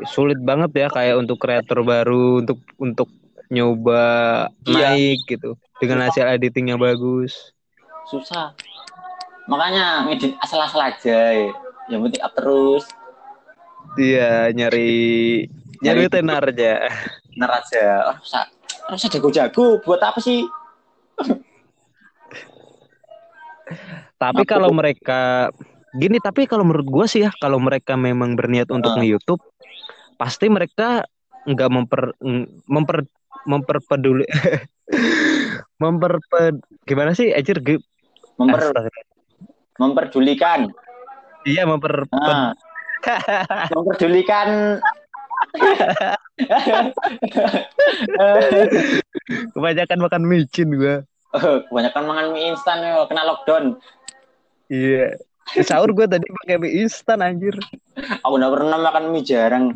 Sulit 0.06 0.38
banget 0.38 0.72
ya 0.78 0.88
kayak 0.94 1.18
untuk 1.18 1.42
kreator 1.42 1.82
baru 1.82 2.46
untuk 2.46 2.62
untuk 2.78 3.10
nyoba 3.54 4.04
Iya. 4.66 4.98
naik 4.98 5.20
gitu 5.30 5.54
dengan 5.78 6.10
hasil 6.10 6.26
editing 6.26 6.74
yang 6.74 6.82
bagus. 6.82 7.54
Susah. 8.10 8.58
Makanya 9.46 10.10
ngedit 10.10 10.34
asal-asal 10.42 10.82
aja 10.82 11.20
ya. 11.32 11.54
Yang 11.88 12.00
penting 12.10 12.24
up 12.24 12.34
terus. 12.34 12.84
Iya, 13.94 14.50
nyari 14.50 15.46
nyari 15.80 16.08
Nyari- 16.08 16.12
tenar 16.12 16.42
aja. 16.42 16.90
Bener 17.30 17.50
aja. 17.52 17.86
Oh, 18.10 18.18
usah, 18.90 19.10
jago-jago. 19.12 19.78
Buat 19.84 20.02
apa 20.02 20.18
sih? 20.18 20.48
Tapi 24.16 24.44
Aku- 24.44 24.50
kalau 24.50 24.72
mereka 24.72 25.52
gini, 25.94 26.18
tapi 26.18 26.48
kalau 26.48 26.64
menurut 26.64 26.88
gua 26.88 27.06
sih 27.06 27.28
ya, 27.28 27.32
kalau 27.38 27.60
mereka 27.60 27.94
memang 27.94 28.34
berniat 28.34 28.72
untuk 28.72 28.96
Ah. 28.96 29.04
nge-YouTube, 29.04 29.44
pasti 30.16 30.48
mereka 30.48 31.04
nggak 31.44 31.70
memper 31.70 32.04
memper 32.66 33.04
memperpeduli 33.44 34.26
memperped 35.82 36.56
gimana 36.84 37.12
sih 37.12 37.32
anjir 37.32 37.60
ge- 37.60 37.84
Memper, 38.34 38.66
Astaga. 38.66 38.90
memperdulikan. 39.78 40.74
iya 41.46 41.70
memper 41.70 42.10
Nah, 42.10 42.58
memperdulikan. 43.76 44.80
kebanyakan 49.54 50.00
makan 50.02 50.24
micin 50.26 50.70
gua 50.74 51.04
Oh, 51.34 51.66
kebanyakan 51.66 52.04
makan 52.06 52.26
mie 52.30 52.54
instan 52.54 52.78
ya, 52.80 53.10
kena 53.10 53.26
lockdown. 53.26 53.82
iya 54.70 55.18
sahur 55.62 55.90
gua 55.90 56.06
tadi 56.06 56.26
pakai 56.42 56.62
mie 56.62 56.86
instan 56.86 57.22
anjir 57.22 57.58
Aku 58.22 58.38
udah 58.38 58.50
pernah 58.50 58.78
makan 58.80 59.10
mie 59.10 59.26
jarang. 59.26 59.74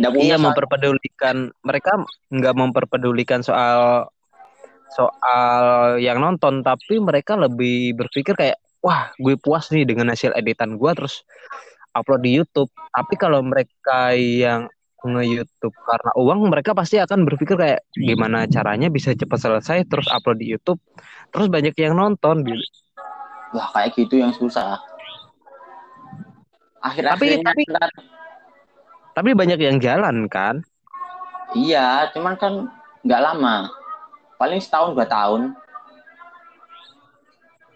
Nggak 0.00 0.12
punya 0.16 0.24
iya 0.24 0.36
soal- 0.36 0.44
memperpedulikan 0.48 1.36
mereka 1.60 1.92
nggak 2.32 2.54
memperpedulikan 2.56 3.40
soal 3.44 4.08
soal 4.90 5.62
yang 6.02 6.18
nonton 6.18 6.66
tapi 6.66 6.98
mereka 6.98 7.38
lebih 7.38 7.94
berpikir 7.94 8.34
kayak 8.34 8.58
wah 8.82 9.12
gue 9.22 9.38
puas 9.38 9.70
nih 9.70 9.86
dengan 9.86 10.10
hasil 10.10 10.34
editan 10.34 10.74
gua 10.74 10.98
terus 10.98 11.22
upload 11.94 12.26
di 12.26 12.34
YouTube 12.34 12.72
tapi 12.90 13.14
kalau 13.14 13.38
mereka 13.44 14.16
yang 14.18 14.66
nge-YouTube 15.00 15.72
karena 15.72 16.10
uang 16.12 16.52
mereka 16.52 16.76
pasti 16.76 17.00
akan 17.00 17.24
berpikir 17.24 17.56
kayak 17.56 17.80
gimana 17.96 18.44
caranya 18.50 18.92
bisa 18.92 19.16
cepat 19.16 19.40
selesai 19.40 19.88
terus 19.88 20.04
upload 20.12 20.36
di 20.42 20.52
YouTube 20.52 20.76
terus 21.32 21.48
banyak 21.48 21.72
yang 21.80 21.96
nonton 21.96 22.44
gitu. 22.44 22.60
Wah, 23.56 23.66
kayak 23.72 23.96
gitu 23.96 24.20
yang 24.20 24.30
susah. 24.36 24.76
Akhir-akhirnya 26.84 27.40
tapi- 27.44 27.64
ntar- 27.66 28.19
tapi 29.14 29.34
banyak 29.34 29.58
yang 29.60 29.78
jalan 29.82 30.26
kan 30.30 30.62
iya, 31.50 32.06
cuman 32.14 32.38
kan 32.38 32.70
nggak 33.02 33.22
lama. 33.26 33.66
Paling 34.38 34.60
setahun 34.62 34.94
dua 34.94 35.06
tahun. 35.08 35.42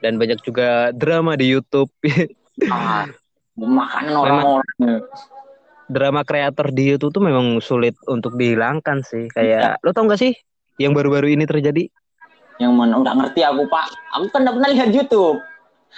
dan 0.05 0.21
banyak 0.21 0.37
juga 0.45 0.93
drama 0.93 1.33
di 1.33 1.49
YouTube 1.49 1.89
Ah, 2.69 3.09
makanan 3.57 4.15
orang-orang. 4.15 5.01
drama 5.89 6.21
kreator 6.29 6.69
di 6.71 6.93
YouTube 6.93 7.17
tuh 7.17 7.25
memang 7.25 7.59
sulit 7.65 7.97
untuk 8.07 8.37
dihilangkan 8.37 9.01
sih. 9.01 9.27
Kayak 9.33 9.81
lo 9.81 9.97
tau 9.97 10.05
gak 10.05 10.21
sih 10.21 10.37
yang 10.77 10.93
baru-baru 10.93 11.33
ini 11.35 11.49
terjadi? 11.49 11.89
Yang 12.61 12.73
mana 12.77 13.01
udah 13.01 13.17
ngerti 13.17 13.43
aku 13.43 13.65
pak. 13.67 13.91
Aku 14.15 14.29
kan 14.31 14.45
nggak 14.47 14.55
pernah 14.61 14.71
lihat 14.71 14.89
YouTube. 14.93 15.41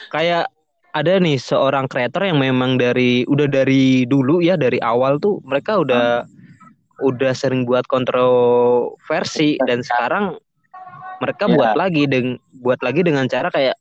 Kayak 0.09 0.49
ada 0.97 1.21
nih 1.21 1.37
seorang 1.37 1.85
kreator 1.93 2.25
yang 2.25 2.41
memang 2.41 2.81
dari 2.81 3.29
udah 3.29 3.45
dari 3.45 4.09
dulu 4.09 4.41
ya 4.41 4.57
dari 4.57 4.81
awal 4.81 5.21
tuh 5.21 5.45
mereka 5.45 5.77
udah 5.85 6.25
udah 7.05 7.33
sering 7.37 7.69
buat 7.69 7.85
kontroversi 7.93 9.61
dan 9.69 9.85
sekarang 9.85 10.41
mereka 11.21 11.45
Iya. 11.49 11.53
buat 11.53 11.73
lagi 11.77 12.03
dengan 12.09 12.41
buat 12.65 12.81
lagi 12.81 13.05
dengan 13.05 13.29
cara 13.29 13.53
kayak 13.53 13.77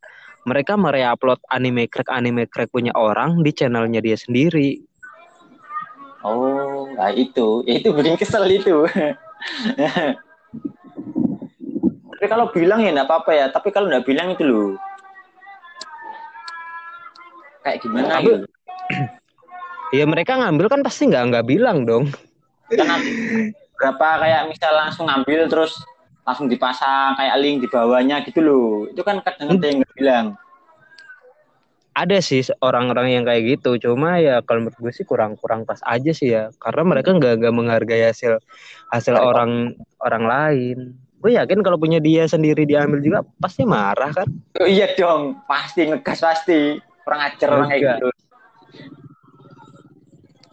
mereka 0.46 0.76
mereupload 0.78 1.40
anime 1.50 1.88
crack 1.88 2.12
anime 2.12 2.46
crack 2.46 2.70
punya 2.70 2.92
orang 2.94 3.42
di 3.42 3.52
channelnya 3.56 4.04
dia 4.04 4.20
sendiri. 4.20 4.78
Oh, 6.26 6.90
nah 6.98 7.14
itu, 7.14 7.62
ya 7.70 7.78
itu 7.78 7.94
bikin 7.94 8.18
kesel 8.18 8.50
itu. 8.50 8.82
tapi 12.10 12.26
kalau 12.26 12.50
bilang 12.50 12.82
ya 12.82 12.90
enggak 12.94 13.10
apa-apa 13.10 13.32
ya, 13.34 13.46
tapi 13.54 13.70
kalau 13.70 13.90
enggak 13.90 14.10
bilang 14.10 14.34
itu 14.34 14.42
loh. 14.42 14.74
Kayak 17.66 17.82
gimana 17.82 18.22
gitu. 18.22 18.46
Ya 19.94 20.04
mereka 20.04 20.36
ngambil 20.36 20.68
kan 20.68 20.82
pasti 20.82 21.08
nggak 21.08 21.24
nggak 21.32 21.46
bilang 21.46 21.86
dong. 21.86 22.10
Kan 22.74 22.90
ada 22.90 23.10
berapa 23.78 24.08
kayak 24.28 24.42
misal 24.50 24.74
langsung 24.76 25.06
ngambil 25.08 25.46
terus 25.48 25.78
langsung 26.26 26.50
dipasang 26.50 27.16
kayak 27.16 27.38
link 27.40 27.64
di 27.64 27.70
bawahnya 27.70 28.26
gitu 28.26 28.42
loh. 28.44 28.90
Itu 28.90 29.06
kan 29.06 29.22
kadang 29.22 29.56
ada 29.56 29.66
yang 29.66 29.78
nggak 29.86 29.96
bilang. 29.96 30.26
Ada 31.96 32.18
sih 32.20 32.44
orang-orang 32.60 33.14
yang 33.14 33.24
kayak 33.24 33.56
gitu, 33.56 33.80
cuma 33.80 34.20
ya 34.20 34.44
kalau 34.44 34.68
menurut 34.68 34.76
gue 34.84 34.92
sih 34.92 35.08
kurang-kurang 35.08 35.64
pas 35.64 35.80
aja 35.88 36.12
sih 36.12 36.34
ya, 36.34 36.52
karena 36.60 36.84
mereka 36.84 37.16
nggak 37.16 37.40
nggak 37.40 37.54
menghargai 37.56 38.04
hasil 38.12 38.44
hasil 38.92 39.16
Mereka- 39.16 39.30
orang 39.32 39.52
orang 40.04 40.24
lain. 40.28 40.78
Gue 41.24 41.40
yakin 41.40 41.64
kalau 41.64 41.80
punya 41.80 42.04
dia 42.04 42.28
sendiri 42.28 42.68
diambil 42.68 43.00
juga 43.00 43.20
pasti 43.40 43.64
marah 43.64 44.12
kan. 44.12 44.28
Oh, 44.60 44.68
iya 44.68 44.92
dong, 44.98 45.40
pasti 45.48 45.88
ngegas 45.88 46.20
pasti. 46.20 46.84
Kurang 47.06 47.22
ajar 47.22 47.48
orang 47.54 47.70
kayak 47.70 47.82
gitu. 47.86 48.08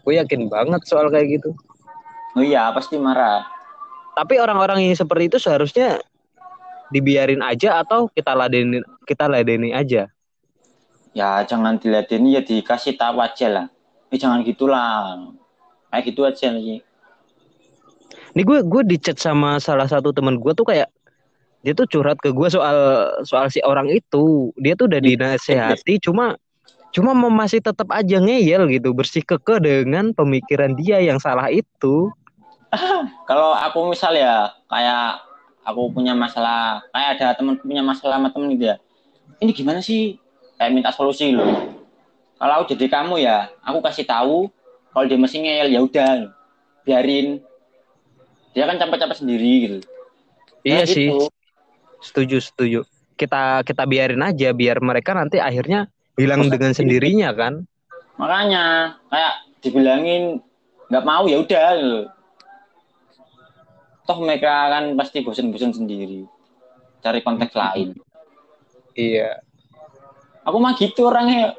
Gue 0.05 0.15
yakin 0.21 0.53
banget 0.53 0.83
soal 0.85 1.09
kayak 1.09 1.41
gitu. 1.41 1.57
Oh 2.37 2.45
iya, 2.45 2.69
pasti 2.77 3.01
marah. 3.01 3.49
Tapi 4.13 4.37
orang-orang 4.37 4.85
yang 4.85 4.93
seperti 4.93 5.33
itu 5.33 5.39
seharusnya 5.41 6.05
dibiarin 6.93 7.41
aja 7.41 7.81
atau 7.81 8.13
kita 8.13 8.37
ladeni 8.37 8.85
kita 9.09 9.25
ladeni 9.25 9.73
aja. 9.73 10.13
Ya 11.17 11.31
jangan 11.49 11.81
dilihatin 11.81 12.29
ya 12.29 12.45
dikasih 12.45 13.01
tahu 13.01 13.25
aja 13.25 13.49
lah. 13.49 13.67
Eh 14.13 14.21
jangan 14.21 14.45
gitulah. 14.45 15.17
Kayak 15.89 16.05
gitu 16.13 16.21
aja 16.29 16.53
sih. 16.53 16.85
Nih 18.33 18.45
gue 18.45 18.65
gue 18.65 18.83
di 18.85 18.97
chat 19.01 19.17
sama 19.17 19.61
salah 19.61 19.89
satu 19.89 20.13
teman 20.13 20.41
gue 20.41 20.53
tuh 20.53 20.65
kayak 20.65 20.89
dia 21.63 21.73
tuh 21.79 21.87
curhat 21.87 22.19
ke 22.19 22.35
gue 22.35 22.49
soal 22.51 23.09
soal 23.23 23.47
si 23.47 23.63
orang 23.63 23.87
itu. 23.87 24.51
Dia 24.59 24.75
tuh 24.75 24.91
udah 24.91 24.99
dinasehati 24.99 26.03
cuma 26.03 26.35
cuma 26.93 27.17
mau 27.17 27.33
masih 27.33 27.63
tetap 27.63 27.89
aja 27.89 28.21
ngeyel 28.21 28.69
gitu 28.69 28.93
bersikukuh 28.93 29.63
dengan 29.63 30.11
pemikiran 30.13 30.75
dia 30.75 30.99
yang 30.99 31.23
salah 31.23 31.49
itu. 31.49 32.11
Kalau 33.31 33.55
aku 33.55 33.95
misal 33.95 34.19
ya 34.19 34.51
kayak 34.67 35.23
aku 35.63 35.95
punya 35.95 36.13
masalah, 36.19 36.83
kayak 36.91 37.09
ada 37.17 37.39
teman 37.39 37.55
punya 37.63 37.81
masalah 37.81 38.19
sama 38.19 38.29
temen 38.35 38.59
gitu 38.59 38.75
ya. 38.75 38.77
Ini 39.39 39.51
gimana 39.55 39.79
sih? 39.79 40.19
Kayak 40.59 40.71
minta 40.75 40.91
solusi 40.91 41.31
loh. 41.31 41.79
Kalau 42.43 42.53
aku 42.59 42.75
jadi 42.75 42.91
kamu 42.91 43.23
ya, 43.23 43.55
aku 43.63 43.79
kasih 43.87 44.03
tahu 44.03 44.51
kalau 44.91 45.05
dia 45.07 45.19
masih 45.19 45.39
ngeyel 45.47 45.69
ya 45.71 45.81
udah 45.87 46.11
biarin. 46.83 47.39
Dia 48.53 48.69
kan 48.69 48.77
capek-capek 48.77 49.17
sendiri 49.23 49.53
gitu. 49.65 49.79
Iya 50.67 50.85
Kayak 50.85 50.89
sih, 50.91 51.07
gitu. 51.09 51.31
Setuju 52.03 52.43
setuju. 52.43 52.81
Kita 53.17 53.63
kita 53.63 53.87
biarin 53.87 54.21
aja 54.21 54.51
biar 54.51 54.83
mereka 54.83 55.15
nanti 55.15 55.39
akhirnya 55.39 55.87
hilang 56.19 56.51
dengan 56.51 56.75
sendirinya 56.75 57.31
kan. 57.33 57.65
Makanya 58.19 58.97
kayak 59.09 59.35
dibilangin 59.63 60.43
nggak 60.91 61.07
mau 61.07 61.25
ya 61.31 61.41
udah. 61.41 61.67
Toh 64.03 64.19
mereka 64.19 64.51
kan 64.69 64.85
pasti 64.99 65.23
bosen-bosen 65.23 65.73
sendiri. 65.73 66.27
Cari 67.01 67.23
konteks 67.23 67.55
lain. 67.55 67.95
Iya. 68.99 69.41
Aku 70.43 70.59
mah 70.59 70.75
gitu 70.75 71.07
orangnya. 71.07 71.55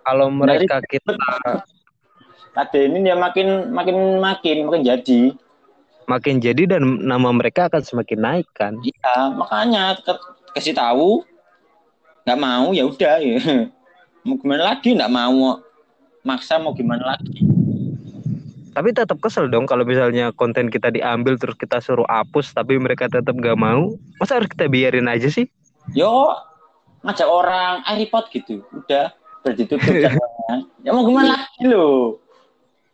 Kalau 0.00 0.32
mereka 0.32 0.80
kita 0.88 1.14
Ada 2.50 2.78
ini 2.82 3.06
dia 3.06 3.14
makin 3.14 3.70
makin 3.70 4.18
makin 4.18 4.56
makin 4.66 4.82
jadi. 4.82 5.20
Makin 6.10 6.42
jadi 6.42 6.76
dan 6.76 7.06
nama 7.06 7.30
mereka 7.30 7.70
akan 7.70 7.82
semakin 7.86 8.18
naik 8.18 8.48
kan. 8.58 8.74
Iya, 8.82 9.30
makanya 9.38 9.94
kasih 10.58 10.74
tahu 10.74 11.22
nggak 12.26 12.40
mau 12.42 12.74
ya 12.74 12.84
udah 12.90 13.16
ya. 13.22 13.38
Mau 14.20 14.36
gimana 14.36 14.76
lagi 14.76 14.92
nggak 14.92 15.08
mau 15.08 15.64
maksa 16.28 16.60
mau 16.60 16.76
gimana 16.76 17.16
lagi. 17.16 17.40
Tapi 18.70 18.92
tetap 18.92 19.18
kesel 19.18 19.48
dong 19.48 19.64
kalau 19.64 19.82
misalnya 19.82 20.30
konten 20.36 20.68
kita 20.68 20.92
diambil 20.92 21.40
terus 21.40 21.56
kita 21.56 21.82
suruh 21.82 22.06
hapus 22.06 22.54
tapi 22.54 22.76
mereka 22.76 23.08
tetap 23.10 23.34
gak 23.40 23.58
mau. 23.58 23.96
Masa 24.20 24.38
harus 24.38 24.52
kita 24.52 24.70
biarin 24.70 25.10
aja 25.10 25.26
sih? 25.26 25.48
Yo 25.96 26.36
ngajak 27.02 27.26
orang 27.26 27.82
air 27.88 28.06
report 28.06 28.30
gitu. 28.30 28.62
Udah 28.70 29.10
berditutup 29.42 29.82
channelnya. 30.04 30.54
Ya 30.86 30.90
mau 30.94 31.02
gimana 31.02 31.34
lagi 31.34 31.64
lo? 31.66 32.20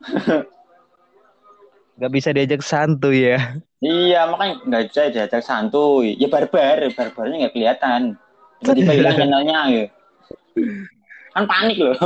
Gak 1.96 2.12
bisa 2.12 2.28
diajak 2.37 2.61
santuy 2.61 3.32
ya. 3.32 3.56
Iya, 3.80 4.28
makanya 4.28 4.54
nggak 4.64 4.82
bisa 4.88 5.02
diajak 5.12 5.42
santuy. 5.44 6.16
Ya 6.16 6.28
barbar, 6.28 6.88
barbarnya 6.92 7.46
nggak 7.46 7.54
kelihatan. 7.56 8.00
Tiba-tiba 8.61 8.92
hilang 8.96 9.16
channelnya 9.16 9.59
ya. 9.68 9.85
Kan 11.37 11.44
panik 11.44 11.76
loh. 11.80 11.96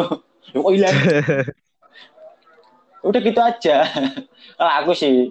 Loh, 0.54 0.60
kok 0.66 0.72
hilang? 0.74 0.94
Udah 3.06 3.20
gitu 3.22 3.40
aja. 3.40 3.76
Kalau 4.58 4.72
aku 4.82 4.92
sih 4.98 5.30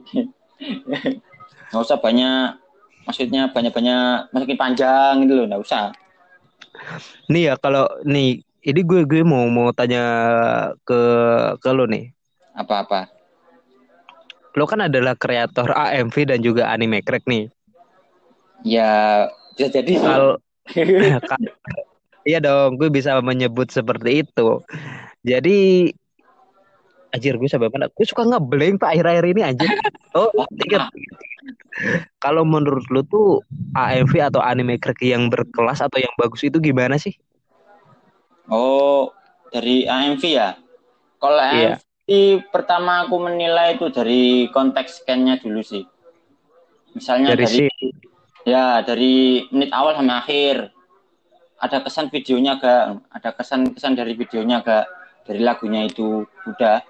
nggak 1.70 1.84
usah 1.84 2.00
banyak, 2.00 2.56
maksudnya 3.04 3.52
banyak-banyak 3.52 4.32
masukin 4.32 4.58
panjang 4.58 5.14
gitu 5.28 5.34
loh, 5.40 5.46
nggak 5.48 5.64
usah. 5.64 5.92
Nih 7.28 7.52
ya 7.52 7.54
kalau 7.60 7.86
nih 8.08 8.42
ini 8.64 8.82
gue 8.84 9.04
gue 9.06 9.22
mau 9.28 9.44
mau 9.52 9.70
tanya 9.76 10.04
ke 10.88 11.00
ke 11.62 11.70
lo 11.76 11.86
nih. 11.86 12.16
Apa-apa. 12.56 13.19
Lo 14.60 14.68
kan 14.68 14.84
adalah 14.84 15.16
kreator 15.16 15.72
AMV 15.72 16.28
dan 16.28 16.44
juga 16.44 16.68
anime 16.68 17.00
crack 17.00 17.24
nih. 17.24 17.48
Ya 18.68 18.92
bisa 19.56 19.72
jadi. 19.72 19.96
Kalau 19.96 20.36
Ka- 21.32 21.40
Iya 22.28 22.44
dong, 22.44 22.76
gue 22.76 22.92
bisa 22.92 23.16
menyebut 23.24 23.72
seperti 23.72 24.28
itu. 24.28 24.60
Jadi 25.24 25.88
Anjir 27.10 27.42
gue 27.42 27.50
sampai 27.50 27.74
mana? 27.74 27.90
Gue 27.90 28.06
suka 28.06 28.22
ngeblank 28.22 28.84
pak 28.84 28.94
akhir-akhir 28.94 29.26
ini 29.34 29.42
anjir. 29.42 29.72
Oh, 30.14 30.30
ingat. 30.68 30.92
Kalau 32.22 32.44
menurut 32.46 32.86
lu 32.94 33.02
tuh 33.08 33.42
AMV 33.74 34.14
atau 34.22 34.44
anime 34.44 34.78
crack 34.78 35.00
yang 35.02 35.32
berkelas 35.32 35.82
atau 35.82 35.98
yang 35.98 36.12
bagus 36.20 36.46
itu 36.46 36.62
gimana 36.62 37.00
sih? 37.02 37.16
Oh, 38.52 39.10
dari 39.50 39.90
AMV 39.90 40.24
ya? 40.38 40.54
Kalau 41.18 41.40
Iya. 41.40 41.82
AMV 42.10 42.42
pertama 42.50 43.06
aku 43.06 43.22
menilai 43.22 43.78
itu 43.78 43.86
dari 43.94 44.50
konteks 44.50 45.06
scan-nya 45.06 45.38
dulu 45.38 45.62
sih. 45.62 45.86
Misalnya 46.98 47.38
Dari 47.38 47.46
dari, 47.46 47.58
si 47.70 47.88
ya 48.50 48.82
dari 48.82 49.46
menit 49.54 49.70
awal 49.70 49.94
sampai 49.94 50.18
akhir. 50.18 50.58
Ada 51.60 51.86
kesan 51.86 52.10
videonya 52.10 52.58
gak? 52.58 53.04
Ada 53.14 53.30
kesan-kesan 53.38 53.94
dari 53.94 54.18
videonya 54.18 54.66
gak? 54.66 54.86
Dari 55.30 55.44
lagunya 55.46 55.86
itu 55.86 56.26
udah. 56.50 56.82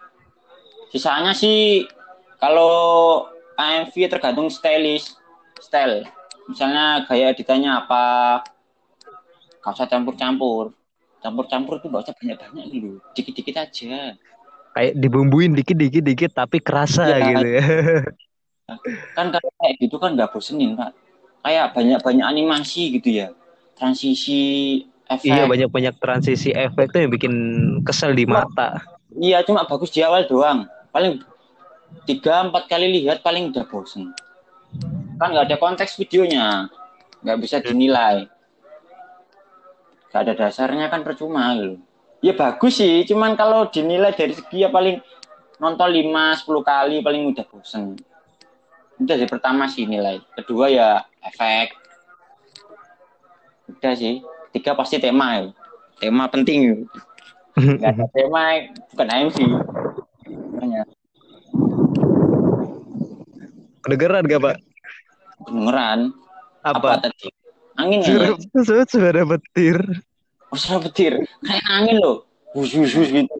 Sisanya 0.87 1.35
sih 1.35 1.83
kalau 2.39 3.27
AMV 3.59 3.91
tergantung 4.07 4.47
stylish, 4.47 5.19
style. 5.59 6.07
Misalnya 6.47 7.03
gaya 7.03 7.35
editannya 7.35 7.75
apa? 7.75 8.39
Gak 9.59 9.75
usah 9.75 9.89
campur-campur 9.91 10.79
campur-campur 11.19 11.83
tuh 11.83 11.91
gak 11.91 12.07
usah 12.07 12.15
banyak-banyak 12.15 12.65
dulu 12.71 13.03
dikit-dikit 13.11 13.55
aja 13.59 14.15
kayak 14.73 14.93
dibumbuin 14.97 15.51
dikit-dikit 15.57 16.03
dikit 16.05 16.31
tapi 16.33 16.61
kerasa 16.61 17.09
Iya. 17.09 17.17
gitu 17.25 17.47
ya. 17.47 17.63
kan 19.17 19.33
kayak 19.33 19.73
gitu 19.81 19.95
kan 19.97 20.13
nggak 20.13 20.29
bosenin 20.29 20.77
pak. 20.77 20.93
Kayak 21.41 21.73
banyak-banyak 21.73 22.25
animasi 22.25 22.93
gitu 22.99 23.09
ya. 23.25 23.27
Transisi 23.79 24.41
efek. 25.09 25.25
iya 25.31 25.47
banyak-banyak 25.49 25.95
transisi 25.97 26.53
efek 26.53 26.93
tuh 26.93 26.99
yang 27.07 27.11
bikin 27.11 27.33
kesel 27.81 28.13
di 28.13 28.29
mata. 28.29 28.77
iya 29.17 29.41
cuma 29.41 29.65
bagus 29.65 29.89
di 29.89 30.05
awal 30.05 30.29
doang. 30.29 30.69
Paling 30.93 31.23
tiga 32.05 32.45
empat 32.45 32.69
kali 32.69 33.01
lihat 33.01 33.25
paling 33.25 33.49
udah 33.49 33.65
bosen. 33.65 34.13
Kan 35.17 35.33
nggak 35.33 35.49
ada 35.49 35.57
konteks 35.57 35.97
videonya. 35.97 36.69
Nggak 37.25 37.37
bisa 37.41 37.57
dinilai. 37.57 38.29
Nggak 40.13 40.21
ada 40.29 40.33
dasarnya 40.37 40.87
kan 40.93 41.01
percuma 41.01 41.57
gitu 41.57 41.88
ya 42.19 42.33
bagus 42.35 42.79
sih. 42.79 43.03
Cuman 43.07 43.35
kalau 43.35 43.67
dinilai 43.67 44.11
dari 44.15 44.35
segi 44.35 44.63
ya 44.63 44.69
paling 44.71 44.99
nonton 45.59 45.89
5 45.91 46.45
10 46.45 46.63
kali 46.63 46.95
paling 47.03 47.21
udah 47.35 47.45
bosen. 47.47 47.99
Itu 48.95 49.03
dari 49.07 49.25
pertama 49.27 49.67
sih 49.71 49.87
nilai. 49.87 50.19
Kedua 50.35 50.67
ya 50.71 51.03
efek. 51.23 51.75
Udah 53.75 53.93
sih. 53.95 54.23
Tiga 54.51 54.73
pasti 54.73 54.97
tema 54.97 55.39
ya. 55.39 55.51
Tema 55.99 56.27
penting. 56.27 56.59
Ya. 56.63 56.77
nggak 57.79 57.91
ada 57.91 58.05
tema 58.15 58.43
bukan 58.95 59.07
AMV 59.11 59.37
Makanya, 60.55 60.81
Kedengeran 63.83 64.23
gak 64.27 64.41
pak? 64.43 64.55
kedengeran. 65.39 65.99
Apa? 66.63 66.99
apa 66.99 67.07
tadi? 67.09 67.31
Angin 67.79 67.99
ya. 68.03 68.05
Suara, 68.05 68.27
suara, 68.63 68.83
suara 68.85 69.21
petir. 69.23 69.77
Suara 70.57 70.81
petir. 70.81 71.13
Kayak 71.45 71.65
angin 71.69 71.97
loh. 72.01 72.25
Hus 72.57 72.73
hus 72.73 72.91
hus 72.97 73.09
gitu. 73.13 73.35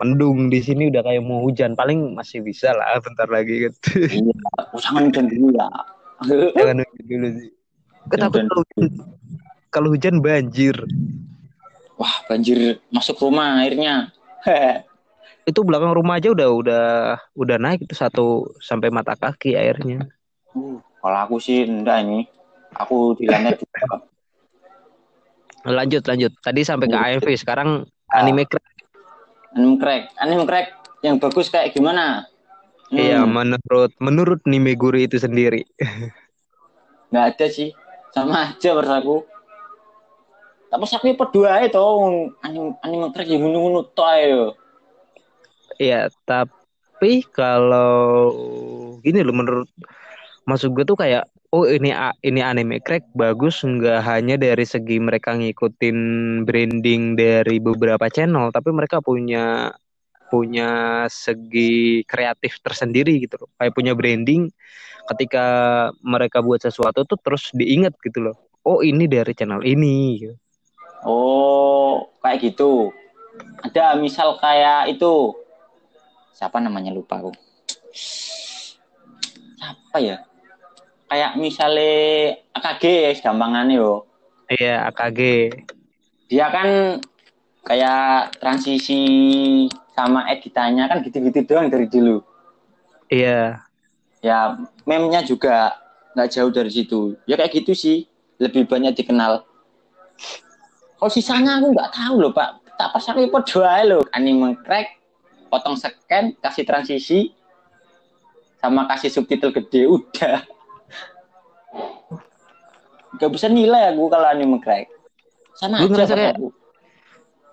Mendung 0.00 0.48
di 0.48 0.64
sini 0.64 0.88
udah 0.88 1.04
kayak 1.04 1.20
mau 1.20 1.44
hujan. 1.44 1.76
Paling 1.76 2.16
masih 2.16 2.40
bisa 2.40 2.72
lah 2.72 2.96
bentar 3.04 3.28
lagi 3.28 3.68
gitu. 3.68 4.08
Iya. 4.08 4.32
Jangan 4.80 5.12
hujan 5.12 5.26
dulu 5.28 5.48
ya. 5.52 5.68
Jangan 6.56 6.76
hujan 6.80 7.04
dulu 7.04 7.28
sih. 7.36 7.50
Gue 8.08 8.16
takut 8.16 8.40
Hujan. 8.40 8.48
kalau 8.48 8.62
hujan, 8.64 8.88
kalau 9.68 9.88
hujan 9.92 10.14
banjir. 10.24 10.76
Wah, 12.00 12.14
banjir 12.24 12.80
masuk 12.88 13.20
rumah 13.20 13.60
airnya. 13.60 14.08
Itu 15.50 15.60
belakang 15.68 15.92
rumah 15.92 16.16
aja 16.16 16.32
udah 16.32 16.48
udah 16.48 16.86
udah 17.36 17.56
naik 17.60 17.84
itu 17.84 17.96
satu 17.96 18.48
sampai 18.60 18.88
mata 18.88 19.16
kaki 19.16 19.56
airnya. 19.56 20.08
Uh, 20.56 20.80
kalau 21.00 21.18
aku 21.28 21.36
sih 21.42 21.64
enggak 21.68 22.04
ini. 22.08 22.24
Aku 22.76 23.18
di 23.18 23.26
lantai 23.26 23.56
dua. 23.60 24.00
Lanjut 25.66 26.02
lanjut. 26.08 26.32
Tadi 26.40 26.60
sampai 26.64 26.88
ke 26.88 26.96
AMV, 26.96 27.28
sekarang 27.36 27.84
anime 28.12 28.48
crack. 28.48 28.64
Anime 29.52 29.76
crack. 29.76 30.02
Anime 30.16 30.44
crack 30.48 30.66
yang 31.04 31.20
bagus 31.20 31.52
kayak 31.52 31.76
gimana? 31.76 32.24
Hmm, 32.90 32.98
Iya, 32.98 33.20
menurut 33.28 33.92
menurut 34.00 34.40
Nimeguri 34.48 35.06
itu 35.06 35.20
sendiri. 35.20 35.68
nggak 37.12 37.26
ada 37.36 37.46
sih. 37.50 37.70
Sama 38.10 38.50
aja 38.50 38.74
menurut 38.74 38.92
aku. 38.92 39.16
Tapi 40.70 40.84
aku 40.86 41.06
berdua 41.18 41.66
itu 41.66 41.82
anime 42.46 42.78
anime 42.80 43.06
crack 43.12 43.28
yang 43.28 43.42
ngono-ngono 43.44 43.90
ayo. 44.16 44.54
Iya, 45.80 46.12
tapi 46.24 47.24
kalau 47.30 48.32
gini 49.00 49.24
loh 49.24 49.34
menurut 49.34 49.68
maksud 50.44 50.72
gue 50.74 50.84
tuh 50.84 50.98
kayak 50.98 51.24
oh 51.50 51.66
ini 51.66 51.90
ini 52.22 52.40
anime 52.40 52.78
crack 52.78 53.10
bagus 53.14 53.62
nggak 53.66 54.00
hanya 54.06 54.38
dari 54.38 54.62
segi 54.62 55.02
mereka 55.02 55.34
ngikutin 55.34 55.98
branding 56.46 57.18
dari 57.18 57.58
beberapa 57.58 58.06
channel, 58.06 58.54
tapi 58.54 58.70
mereka 58.70 59.02
punya 59.02 59.74
punya 60.30 61.04
segi 61.10 62.06
kreatif 62.06 62.62
tersendiri 62.62 63.18
gitu 63.26 63.42
loh. 63.42 63.50
Kayak 63.58 63.74
punya 63.74 63.92
branding 63.98 64.46
ketika 65.10 65.46
mereka 66.06 66.38
buat 66.38 66.62
sesuatu 66.62 67.02
tuh 67.02 67.18
terus 67.18 67.50
diingat 67.50 67.98
gitu 67.98 68.30
loh. 68.30 68.36
Oh 68.62 68.86
ini 68.86 69.10
dari 69.10 69.34
channel 69.34 69.66
ini. 69.66 70.22
gitu. 70.22 70.36
Oh, 71.02 72.14
kayak 72.22 72.46
gitu. 72.46 72.94
Ada 73.66 73.98
misal 73.98 74.38
kayak 74.38 74.94
itu. 74.94 75.34
Siapa 76.36 76.62
namanya 76.62 76.94
lupa 76.94 77.18
aku. 77.18 77.32
Siapa 79.58 79.96
ya? 79.98 80.29
Kayak 81.10 81.34
misalnya 81.42 81.90
AKG 82.54 82.84
ya 82.86 83.10
gampangannya 83.18 83.82
yo. 83.82 84.06
Iya 84.46 84.86
AKG. 84.94 85.20
Dia 86.30 86.46
kan 86.54 87.02
kayak 87.66 88.38
transisi 88.38 89.02
sama 89.90 90.30
editannya 90.30 90.86
kan 90.86 91.02
gitu-gitu 91.02 91.42
doang 91.50 91.66
dari 91.66 91.90
dulu. 91.90 92.22
Iya. 93.10 93.58
Ya, 94.22 94.54
meme-nya 94.86 95.26
juga 95.26 95.74
nggak 96.14 96.30
jauh 96.30 96.54
dari 96.54 96.70
situ. 96.70 97.18
Ya 97.26 97.34
kayak 97.34 97.58
gitu 97.58 97.74
sih. 97.74 98.06
Lebih 98.38 98.70
banyak 98.70 98.94
dikenal. 98.94 99.42
Kalau 100.96 101.10
sisanya 101.10 101.58
aku 101.58 101.74
nggak 101.74 101.90
tahu 101.90 102.14
loh, 102.22 102.32
Pak. 102.32 102.78
Tak 102.78 102.88
pas 102.94 103.04
aku 103.10 103.28
podo 103.28 103.66
ae 103.66 103.82
loh. 103.84 104.06
Anime 104.14 104.56
crack, 104.62 104.94
potong 105.50 105.74
scan, 105.74 106.32
kasih 106.38 106.64
transisi, 106.64 107.34
sama 108.62 108.86
kasih 108.88 109.10
subtitle 109.10 109.52
gede, 109.52 109.90
udah. 109.90 110.40
Gak 113.16 113.30
bisa 113.30 113.46
nilai 113.46 113.92
aku 113.92 114.08
kalau 114.08 114.26
anime 114.26 114.58
crack. 114.58 114.88
Sama 115.58 115.82
Lu 115.84 115.92
aja 115.92 116.08
kayak- 116.08 116.38
aku. 116.38 116.48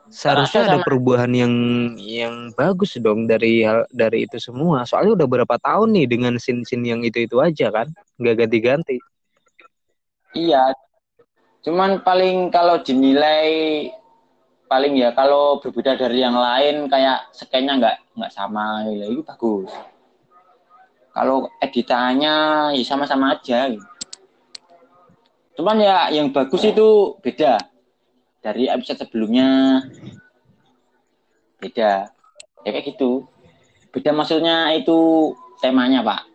Seharusnya 0.07 0.63
Rasa 0.63 0.69
ada 0.71 0.77
sama- 0.79 0.85
perubahan 0.87 1.31
yang 1.35 1.53
yang 1.99 2.55
bagus 2.55 2.95
dong 2.95 3.27
dari 3.27 3.67
hal 3.67 3.83
dari 3.91 4.23
itu 4.23 4.39
semua. 4.39 4.87
Soalnya 4.87 5.19
udah 5.19 5.27
berapa 5.27 5.55
tahun 5.59 5.91
nih 5.91 6.05
dengan 6.07 6.33
scene-scene 6.39 6.87
yang 6.87 7.01
itu-itu 7.03 7.43
aja 7.43 7.67
kan, 7.67 7.91
nggak 8.15 8.47
ganti-ganti. 8.47 9.03
Iya. 10.31 10.71
Cuman 11.59 11.99
paling 12.07 12.47
kalau 12.55 12.79
dinilai 12.79 13.91
paling 14.71 14.95
ya 14.95 15.11
kalau 15.11 15.59
berbeda 15.59 15.99
dari 15.99 16.23
yang 16.23 16.39
lain 16.39 16.87
kayak 16.87 17.27
scan-nya 17.35 17.75
nggak 17.75 17.95
nggak 18.15 18.31
sama 18.31 18.87
ya 18.87 19.11
itu 19.11 19.19
bagus. 19.27 19.67
Kalau 21.11 21.51
editannya 21.59 22.35
ya 22.79 22.83
sama-sama 22.87 23.35
aja. 23.35 23.67
gitu. 23.75 23.83
Cuman 25.57 25.81
ya 25.81 26.13
yang 26.13 26.29
bagus 26.29 26.61
itu 26.61 27.17
beda. 27.25 27.57
Dari 28.45 28.69
episode 28.69 29.01
sebelumnya. 29.01 29.81
Beda. 31.57 32.13
Ya 32.61 32.69
kayak 32.69 32.93
gitu. 32.93 33.25
Beda 33.89 34.13
maksudnya 34.13 34.69
itu 34.77 35.33
temanya 35.57 36.05
pak. 36.05 36.29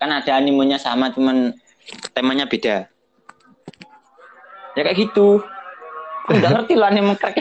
Kan 0.00 0.10
ada 0.10 0.32
animenya 0.40 0.80
sama 0.80 1.12
cuman 1.12 1.52
temanya 2.16 2.48
beda. 2.48 2.88
Ya 4.74 4.80
kayak 4.80 4.96
gitu. 4.96 5.44
Aku 6.24 6.40
nggak 6.40 6.52
ngerti 6.56 6.72
loh 6.80 6.88
anime 6.88 7.14
crack. 7.20 7.36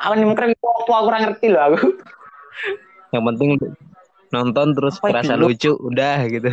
Anime 0.00 0.32
crack 0.32 0.56
itu 0.56 0.64
apa? 0.64 0.92
Aku 0.96 1.04
kurang 1.04 1.22
ngerti 1.28 1.46
loh 1.52 1.62
aku. 1.68 1.78
Yang 3.12 3.24
penting 3.28 3.48
nonton 4.32 4.66
terus 4.72 4.96
Apa 4.98 5.20
kerasa 5.20 5.36
itu? 5.36 5.42
lucu, 5.44 5.72
udah 5.76 6.24
gitu. 6.32 6.48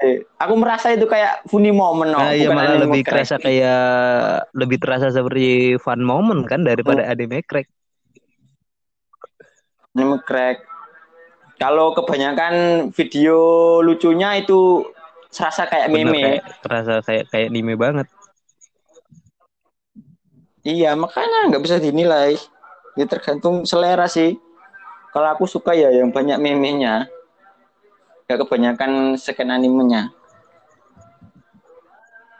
Eh, 0.00 0.24
aku 0.40 0.54
merasa 0.56 0.88
itu 0.88 1.04
kayak 1.04 1.44
funny 1.44 1.68
moment 1.68 2.08
no, 2.08 2.16
Nah, 2.16 2.32
iya 2.32 2.48
malah 2.48 2.80
lebih 2.80 3.04
crack. 3.04 3.28
kerasa 3.28 3.36
kayak 3.36 3.84
lebih 4.56 4.80
terasa 4.80 5.12
seperti 5.12 5.76
fun 5.76 6.00
moment 6.00 6.48
kan 6.48 6.64
daripada 6.64 7.04
Oh. 7.04 7.12
anime 7.12 7.44
crack. 7.44 7.68
anime 9.92 10.16
crack 10.24 10.64
kalau 11.56 11.92
kebanyakan 11.92 12.88
video 12.92 13.36
lucunya 13.80 14.36
itu 14.36 14.84
serasa 15.28 15.64
kayak 15.64 15.88
Bener 15.88 16.08
meme 16.08 16.20
kayak 16.20 16.44
terasa 16.60 16.94
kayak 17.00 17.24
kayak 17.28 17.48
anime 17.48 17.76
banget. 17.76 18.08
Iya, 20.60 20.96
makanya 20.96 21.48
nggak 21.48 21.62
bisa 21.62 21.76
dinilai. 21.78 22.34
Ya 22.96 23.04
tergantung 23.04 23.62
selera 23.62 24.08
sih. 24.08 24.40
Kalau 25.12 25.28
aku 25.30 25.44
suka 25.46 25.72
ya 25.72 25.88
yang 25.88 26.10
banyak 26.10 26.36
meme-nya. 26.36 27.08
Gak 28.26 28.38
kebanyakan 28.42 29.14
scan 29.14 29.54
animenya. 29.54 30.10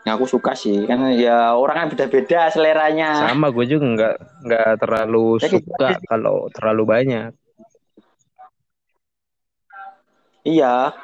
Ya 0.07 0.15
aku 0.15 0.27
suka 0.27 0.55
sih, 0.55 0.87
kan 0.87 1.03
ya 1.19 1.55
orang 1.59 1.75
kan 1.83 1.87
beda-beda 1.91 2.47
seleranya. 2.51 3.27
Sama 3.27 3.51
gue 3.51 3.67
juga 3.67 3.87
nggak 3.91 4.15
nggak 4.47 4.71
terlalu 4.79 5.27
Ya, 5.43 5.47
gitu 5.51 5.67
suka 5.67 5.89
kalau 6.07 6.47
terlalu 6.55 6.83
banyak. 6.87 7.31
Iya. 10.47 10.95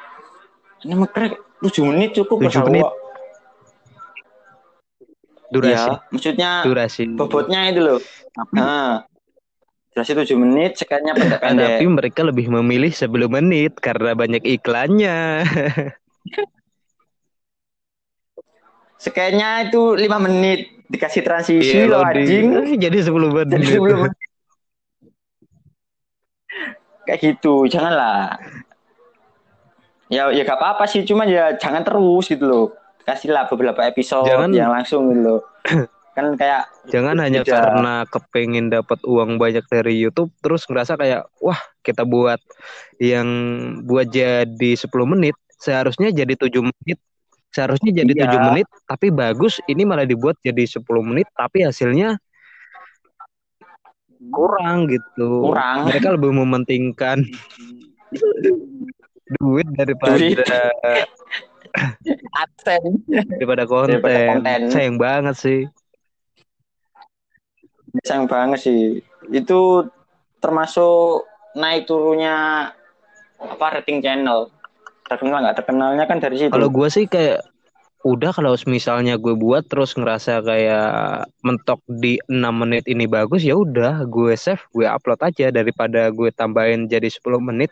Anime 0.83 1.07
crack 1.11 1.35
7 1.59 1.83
menit 1.83 2.15
cukup 2.15 2.47
7 2.47 2.47
Mas 2.47 2.55
menit. 2.67 2.85
Durasi, 5.53 5.75
Iya, 5.75 5.85
maksudnya 6.09 6.51
durasi. 6.65 7.03
bobotnya 7.13 7.59
itu 7.69 7.81
loh. 7.83 7.99
Nah, 8.55 9.03
durasi 9.93 10.17
7 10.17 10.33
menit, 10.35 10.73
sekannya 10.75 11.13
pendek-pendek. 11.13 11.69
Tapi 11.77 11.85
mereka 11.85 12.21
lebih 12.25 12.49
memilih 12.49 12.89
sebelum 12.89 13.29
menit 13.31 13.77
karena 13.77 14.17
banyak 14.17 14.41
iklannya. 14.41 15.45
Sekannya 18.97 19.67
itu 19.67 19.93
5 19.93 20.17
menit, 20.17 20.79
dikasih 20.87 21.21
transisi 21.21 21.75
Iya, 21.75 21.91
loh 21.91 22.01
loading. 22.01 22.47
anjing. 22.55 22.79
Jadi 22.83 22.97
10 23.03 23.29
menit. 23.29 23.51
Jadi 23.53 23.67
sebelum 23.69 23.99
kayak 27.03 27.19
gitu, 27.19 27.67
janganlah. 27.67 28.39
Ya 30.07 30.31
ya 30.31 30.47
gak 30.47 30.55
apa-apa 30.55 30.87
sih, 30.87 31.03
cuman 31.03 31.27
ya 31.27 31.51
jangan 31.59 31.83
terus 31.83 32.31
gitu 32.31 32.45
loh. 32.47 32.65
Kasihlah 33.03 33.51
beberapa 33.51 33.83
episode 33.83 34.23
Jangan- 34.23 34.55
yang 34.55 34.71
langsung 34.71 35.11
gitu 35.11 35.21
loh. 35.21 35.39
Kan 36.13 36.37
kayak 36.37 36.69
Jangan 36.87 37.17
hanya 37.17 37.41
beda. 37.41 37.51
karena 37.51 37.95
kepengen 38.05 38.69
dapat 38.69 39.01
uang 39.01 39.41
banyak 39.41 39.65
dari 39.65 39.97
YouTube 39.97 40.29
terus 40.39 40.63
ngerasa 40.65 40.93
kayak 40.93 41.25
wah 41.41 41.57
kita 41.81 42.05
buat 42.05 42.37
yang 43.01 43.27
buat 43.83 44.07
jadi 44.07 44.71
10 44.77 44.87
menit 45.09 45.33
seharusnya 45.57 46.13
jadi 46.13 46.37
7 46.37 46.53
menit 46.61 47.01
seharusnya 47.49 47.93
jadi 47.93 48.13
Iya. 48.13 48.29
7 48.29 48.47
menit 48.53 48.67
tapi 48.85 49.09
bagus 49.09 49.57
ini 49.65 49.83
malah 49.83 50.05
dibuat 50.05 50.37
jadi 50.39 50.65
10 50.65 50.81
menit 51.01 51.25
tapi 51.33 51.65
hasilnya 51.65 52.17
kurang 54.31 54.87
gitu. 54.87 55.51
Kurang. 55.51 55.91
Mereka 55.91 56.15
lebih 56.15 56.31
mementingkan 56.31 57.27
duit 59.35 59.67
daripada 59.73 60.15
Duit. 60.15 60.37
adsense. 62.37 63.01
daripada 63.09 63.65
konten. 63.65 63.97
Daripada 63.97 64.19
konten. 64.37 64.59
Sayang 64.69 64.97
banget 65.01 65.35
sih. 65.35 65.61
Sayang 68.01 68.25
banget 68.25 68.59
sih. 68.65 68.81
Itu 69.29 69.85
termasuk 70.41 71.29
naik 71.53 71.85
turunnya 71.85 72.69
apa 73.37 73.65
rating 73.79 74.01
channel. 74.01 74.49
Terkenal 75.05 75.45
nggak 75.45 75.57
terkenalnya 75.61 76.09
kan 76.09 76.17
dari 76.17 76.41
situ. 76.41 76.49
Kalau 76.49 76.73
gue 76.73 76.87
sih 76.89 77.05
kayak 77.05 77.45
udah 78.03 78.35
kalau 78.35 78.51
misalnya 78.67 79.15
gue 79.15 79.31
buat 79.31 79.63
terus 79.71 79.95
ngerasa 79.95 80.43
kayak 80.43 81.23
mentok 81.39 81.79
di 81.87 82.19
6 82.27 82.51
menit 82.51 82.83
ini 82.83 83.07
bagus 83.07 83.47
ya 83.47 83.55
udah 83.55 84.03
gue 84.03 84.35
save 84.35 84.59
gue 84.75 84.83
upload 84.83 85.23
aja 85.23 85.55
daripada 85.55 86.11
gue 86.11 86.27
tambahin 86.35 86.91
jadi 86.91 87.07
10 87.07 87.39
menit 87.39 87.71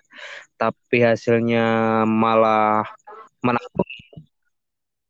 tapi 0.56 1.04
hasilnya 1.04 2.08
malah 2.08 2.88
mana 3.44 3.60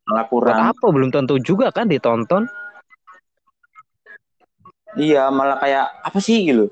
malah 0.09 0.25
buat 0.25 0.41
kurang 0.41 0.73
apa 0.73 0.85
belum 0.89 1.13
tentu 1.13 1.37
juga 1.37 1.69
kan 1.69 1.85
ditonton 1.85 2.49
iya 4.97 5.31
malah 5.31 5.57
kayak 5.59 5.85
apa 6.03 6.19
sih 6.19 6.43
gitu 6.47 6.65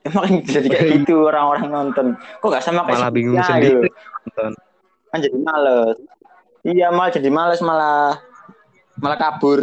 emang 0.08 0.42
jadi 0.46 0.66
kayak 0.66 0.88
gitu 1.04 1.28
orang-orang 1.28 1.66
nonton 1.68 2.06
kok 2.40 2.48
gak 2.48 2.64
sama 2.64 2.86
kayak 2.88 2.98
malah 2.98 3.12
bingung 3.12 3.36
sebelumnya, 3.38 3.50
sendiri 3.52 3.68
gitu. 3.68 3.88
nonton. 4.24 4.50
kan 5.10 5.18
jadi 5.20 5.38
males 5.38 5.96
iya 6.64 6.86
malah 6.90 7.10
jadi 7.12 7.28
males 7.30 7.60
malah 7.60 8.00
malah 9.00 9.18
kabur 9.18 9.60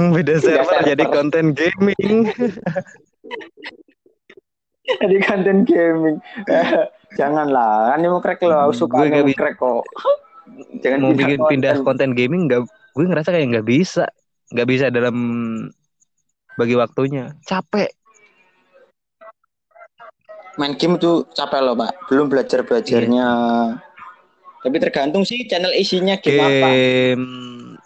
beda 0.00 0.40
server 0.40 0.64
server. 0.64 0.86
jadi 0.96 1.04
konten 1.12 1.52
gaming 1.52 2.32
jadi 4.88 5.16
konten 5.28 5.56
gaming 5.68 6.16
janganlah 7.14 7.92
kan 7.92 8.00
mau 8.06 8.22
crack 8.24 8.40
lo 8.40 8.56
aku 8.56 8.72
suka 8.72 8.96
Gue 8.96 9.12
nggak 9.12 9.20
anime 9.20 9.30
bisa. 9.34 9.40
crack 9.44 9.56
kok 9.60 9.84
jangan 10.80 10.98
mau 11.04 11.12
bikin 11.12 11.40
pindah 11.44 11.74
konten. 11.80 11.84
konten 11.84 12.10
gaming 12.16 12.42
nggak 12.48 12.62
gue 12.66 13.04
ngerasa 13.06 13.28
kayak 13.28 13.46
nggak 13.52 13.66
bisa 13.68 14.04
nggak 14.50 14.68
bisa 14.68 14.86
dalam 14.90 15.16
bagi 16.58 16.74
waktunya. 16.74 17.32
Capek. 17.46 17.90
Main 20.58 20.74
game 20.76 20.98
tuh 20.98 21.24
capek 21.32 21.60
loh 21.62 21.78
pak. 21.78 21.94
Belum 22.10 22.26
belajar 22.26 22.66
belajarnya. 22.66 23.28
Tapi 24.60 24.76
tergantung 24.76 25.24
sih 25.24 25.48
channel 25.48 25.72
isinya 25.72 26.20
game 26.20 26.36
apa. 26.36 26.68
Game 26.74 27.26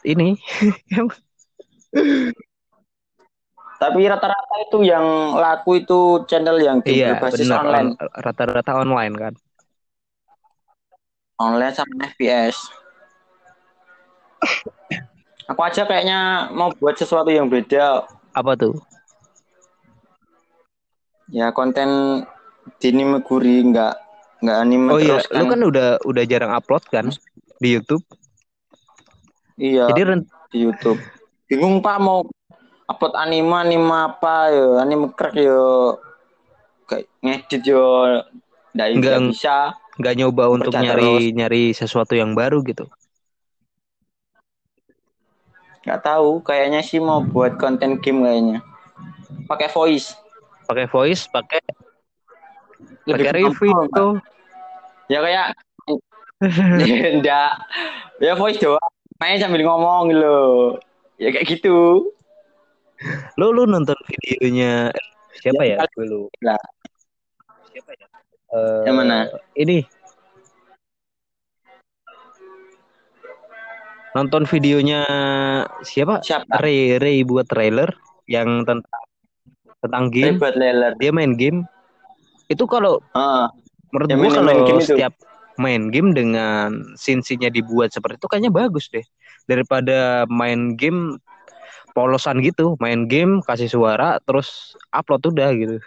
ini. 0.02 0.34
Tapi 3.74 4.00
rata-rata 4.08 4.56
itu 4.64 4.80
yang 4.86 5.36
laku 5.36 5.84
itu 5.84 6.24
channel 6.24 6.56
yang 6.58 6.80
game 6.80 7.04
iya 7.04 7.14
berbasis 7.14 7.46
benar. 7.46 7.62
online. 7.62 7.88
On- 7.94 8.14
rata-rata 8.24 8.72
online 8.80 9.14
kan? 9.14 9.34
Online 11.34 11.74
sama 11.74 12.08
FPS 12.14 12.56
aku 15.48 15.60
aja 15.60 15.82
kayaknya 15.84 16.48
mau 16.52 16.72
buat 16.76 16.96
sesuatu 16.96 17.28
yang 17.28 17.48
beda. 17.48 18.08
Apa 18.32 18.56
tuh? 18.56 18.78
Ya 21.32 21.50
konten 21.52 22.22
di 22.80 22.88
anime 22.92 23.24
guri 23.24 23.64
nggak 23.64 23.94
nggak 24.44 24.58
anime 24.60 24.88
oh 24.92 25.00
iya 25.00 25.20
terus 25.24 25.40
lu 25.40 25.44
kan 25.48 25.60
udah 25.64 25.88
udah 26.04 26.24
jarang 26.28 26.52
upload 26.52 26.84
kan 26.92 27.08
di 27.60 27.68
YouTube? 27.76 28.04
Iya 29.56 29.88
jadi 29.92 30.02
ren- 30.04 30.28
di 30.52 30.58
YouTube. 30.68 31.00
Bingung 31.48 31.80
pak 31.80 31.96
mau 32.00 32.24
upload 32.88 33.14
anime 33.16 33.52
anime 33.56 33.88
apa 33.88 34.52
ya 34.52 34.68
anime 34.84 35.12
crack 35.16 35.36
yo. 35.36 35.96
Kayak 36.84 37.08
ngedit 37.24 37.62
yo. 37.64 37.84
Nggak 38.74 39.32
bisa. 39.32 39.78
nggak 39.94 40.14
nyoba 40.18 40.50
untuk 40.50 40.74
nyari 40.74 41.30
nyari 41.30 41.70
sesuatu 41.70 42.18
yang 42.18 42.34
baru 42.34 42.66
gitu 42.66 42.90
nggak 45.84 46.00
tahu 46.00 46.40
kayaknya 46.40 46.80
sih 46.80 46.98
mau 46.98 47.20
buat 47.20 47.56
konten 47.56 48.00
game 48.00 48.24
kayaknya. 48.24 48.58
Pakai 49.44 49.68
voice. 49.68 50.16
Pakai 50.64 50.88
voice 50.88 51.28
pakai 51.28 51.60
Lebih 53.04 53.28
pakai 53.28 53.32
review 53.38 53.76
tuh. 53.92 54.12
Ya 55.06 55.20
kayak 55.20 55.46
enggak 57.14 57.50
ya 58.18 58.32
voice 58.34 58.56
doang. 58.58 58.90
Main 59.20 59.38
sambil 59.38 59.62
ngomong 59.62 60.10
gitu 60.10 60.20
loh. 60.20 60.56
Ya 61.16 61.28
kayak 61.30 61.46
gitu. 61.46 62.08
Lu 63.36 63.46
lu 63.50 63.64
nonton 63.64 63.96
videonya 64.08 64.88
siapa 65.36 65.62
ya 65.62 65.76
Ya, 65.76 65.86
lu 66.00 66.30
lah. 66.40 66.58
siapa 67.68 67.90
ya? 67.92 68.06
Eh, 68.54 68.80
Yang 68.86 68.96
mana? 68.96 69.16
ini 69.54 69.82
nonton 74.14 74.46
videonya 74.46 75.02
siapa? 75.82 76.22
Siapa? 76.22 76.62
Ray 76.62 77.02
Ray 77.02 77.26
buat 77.26 77.50
trailer 77.50 77.90
yang 78.30 78.62
tentang 78.62 79.02
tentang 79.82 80.04
game. 80.08 80.38
Ribet 80.38 80.54
leler 80.56 80.92
dia 80.96 81.10
main 81.10 81.34
game. 81.36 81.66
Itu 82.48 82.64
kalau 82.70 83.02
ah. 83.12 83.50
menurut 83.92 84.08
main- 84.14 84.32
kalau 84.32 84.46
main 84.46 84.62
game 84.64 84.80
itu. 84.80 84.88
setiap 84.94 85.14
main 85.54 85.92
game 85.92 86.10
dengan 86.16 86.82
scene-nya 86.98 87.50
dibuat 87.52 87.94
seperti 87.94 88.16
itu 88.16 88.28
kayaknya 88.30 88.52
bagus 88.54 88.88
deh. 88.88 89.04
Daripada 89.44 90.24
main 90.30 90.78
game 90.78 91.20
polosan 91.92 92.42
gitu 92.42 92.74
main 92.82 93.06
game 93.06 93.38
kasih 93.44 93.68
suara 93.70 94.18
terus 94.24 94.78
upload 94.94 95.34
udah 95.34 95.50
gitu. 95.52 95.78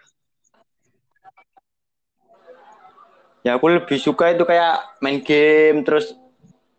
Ya 3.42 3.56
aku 3.56 3.72
lebih 3.72 3.96
suka 3.96 4.36
itu 4.36 4.44
kayak 4.44 5.00
main 5.00 5.24
game 5.24 5.84
terus 5.88 6.12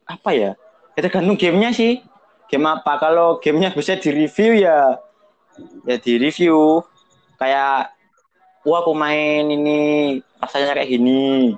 apa 0.09 0.33
ya 0.33 0.53
ya 0.99 1.07
tergantung 1.07 1.39
gamenya 1.39 1.71
sih. 1.71 2.03
Game 2.51 2.67
apa? 2.67 2.99
Kalau 2.99 3.39
gamenya 3.39 3.71
bisa 3.71 3.95
di 3.95 4.11
review 4.11 4.59
ya 4.59 4.99
ya 5.87 5.95
di 6.03 6.19
review 6.19 6.83
kayak 7.39 7.95
wah 8.67 8.83
aku 8.83 8.91
main 8.99 9.47
ini 9.47 9.79
rasanya 10.43 10.75
kayak 10.75 10.91
gini. 10.91 11.55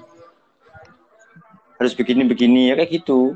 Harus 1.80 1.96
begini 1.96 2.28
begini 2.28 2.68
ya 2.68 2.76
kayak 2.76 3.00
gitu. 3.00 3.32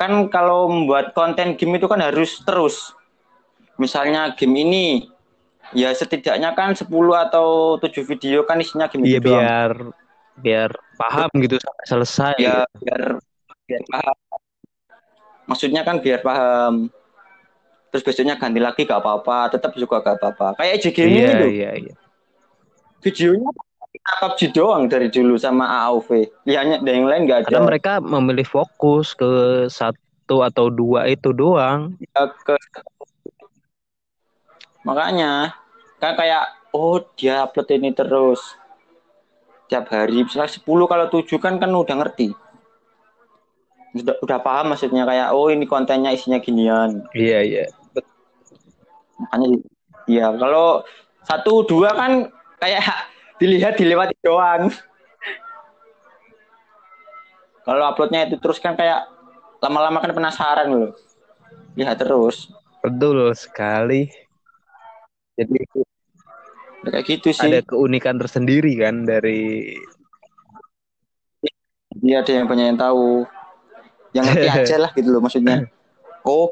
Kan 0.00 0.32
kalau 0.32 0.72
membuat 0.72 1.12
konten 1.12 1.60
game 1.60 1.76
itu 1.76 1.84
kan 1.84 2.00
harus 2.00 2.40
terus. 2.48 2.96
Misalnya 3.76 4.32
game 4.32 4.56
ini 4.64 4.86
ya 5.76 5.92
setidaknya 5.92 6.56
kan 6.56 6.72
10 6.72 6.88
atau 7.28 7.76
7 7.76 8.00
video 8.08 8.48
kan 8.48 8.56
isinya 8.56 8.88
game 8.88 9.04
Iya 9.04 9.20
itu 9.20 9.28
doang. 9.28 9.36
biar 9.44 9.72
biar 10.40 10.70
paham 10.96 11.28
gitu 11.44 11.60
sampai 11.60 11.84
selesai. 11.84 12.34
ya 12.40 12.64
biar 12.80 13.20
biar 13.68 13.82
paham 13.92 14.16
maksudnya 15.48 15.82
kan 15.82 15.98
biar 15.98 16.20
paham. 16.20 16.92
Terus 17.88 18.04
besoknya 18.04 18.36
ganti 18.36 18.60
lagi 18.60 18.84
gak 18.84 19.00
apa-apa. 19.00 19.48
Tetap 19.48 19.72
juga 19.72 20.04
gak 20.04 20.20
apa-apa. 20.20 20.60
Kayak 20.60 20.72
EJ 20.76 20.84
Gaming 20.92 21.16
Iya 21.16 21.32
itu 21.32 21.48
iya 21.48 21.70
iya. 21.74 21.94
videonya 22.98 23.50
PUBG 24.20 24.40
doang 24.52 24.84
dari 24.90 25.08
dulu 25.08 25.38
sama 25.40 25.64
AOV 25.86 26.10
lihatnya 26.44 26.82
dan 26.84 26.92
yang 27.02 27.06
lain 27.08 27.22
gak 27.24 27.48
Karena 27.48 27.64
ada. 27.64 27.68
mereka 27.72 27.92
memilih 28.04 28.44
fokus 28.44 29.16
ke 29.16 29.30
satu 29.66 30.44
atau 30.44 30.68
dua 30.68 31.08
itu 31.08 31.32
doang. 31.32 31.96
Ya, 31.96 32.28
ke- 32.28 32.60
makanya 34.84 35.56
kan 35.98 36.14
kayak 36.14 36.44
oh 36.72 37.00
dia 37.16 37.48
upload 37.48 37.68
ini 37.72 37.90
terus. 37.96 38.40
Tiap 39.68 39.88
hari 39.92 40.24
misalnya 40.24 40.48
10 40.48 40.88
kalau 40.88 41.06
7 41.12 41.36
kan 41.36 41.60
kan 41.60 41.68
udah 41.68 41.96
ngerti 42.00 42.32
udah, 43.96 44.16
udah 44.24 44.38
paham 44.40 44.74
maksudnya 44.74 45.04
kayak 45.08 45.32
oh 45.32 45.48
ini 45.48 45.64
kontennya 45.64 46.12
isinya 46.12 46.40
ginian. 46.40 47.04
Iya 47.16 47.40
iya. 47.44 47.64
makanya 49.18 49.58
ya 50.06 50.30
kalau 50.38 50.86
satu 51.26 51.66
dua 51.66 51.90
kan 51.96 52.30
kayak 52.62 52.84
dilihat 53.40 53.78
dilewati 53.78 54.14
doang. 54.24 54.70
Kalau 57.68 57.84
uploadnya 57.84 58.24
itu 58.24 58.40
terus 58.40 58.56
kan 58.64 58.80
kayak 58.80 59.12
lama-lama 59.60 60.00
kan 60.00 60.16
penasaran 60.16 60.72
loh. 60.72 60.96
Lihat 61.76 62.00
terus. 62.00 62.48
Betul 62.80 63.36
sekali. 63.36 64.08
Jadi 65.36 65.84
Ya, 66.86 66.94
kayak 66.94 67.06
gitu 67.10 67.28
sih. 67.34 67.42
ada 67.42 67.60
keunikan 67.66 68.16
tersendiri 68.22 68.78
kan 68.78 69.02
dari 69.02 69.74
dia 71.98 72.22
ada 72.22 72.30
yang 72.30 72.46
banyak 72.46 72.66
yang 72.70 72.78
tahu 72.78 73.26
yang 74.18 74.26
ngerti 74.26 74.48
aja 74.58 74.76
lah 74.82 74.90
gitu 74.92 75.08
loh 75.14 75.22
maksudnya. 75.22 75.70
Oh. 76.26 76.50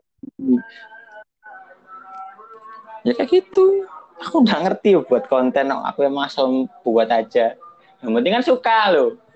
Ya 3.02 3.12
kayak 3.14 3.30
gitu. 3.30 3.86
Aku 4.22 4.40
nggak 4.46 4.60
ngerti 4.64 4.96
buat 5.04 5.28
konten 5.28 5.68
aku 5.68 6.06
yang 6.06 6.16
asal 6.22 6.70
buat 6.86 7.10
aja. 7.10 7.58
Yang 8.00 8.10
penting 8.16 8.32
kan 8.32 8.44
suka 8.46 8.78
loh 8.94 9.26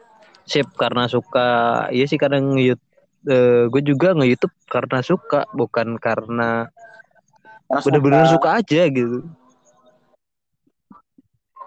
sip 0.51 0.67
karena 0.75 1.07
suka. 1.07 1.87
Iya 1.95 2.11
sih 2.11 2.19
karena 2.19 2.43
nge 2.43 2.75
gue 3.71 3.83
juga 3.87 4.17
nge 4.19 4.27
YouTube 4.27 4.57
karena 4.67 4.99
suka 5.05 5.47
bukan 5.55 5.95
karena 6.03 6.67
bener-bener 7.71 8.27
suka. 8.27 8.59
aja 8.59 8.91
gitu. 8.91 9.23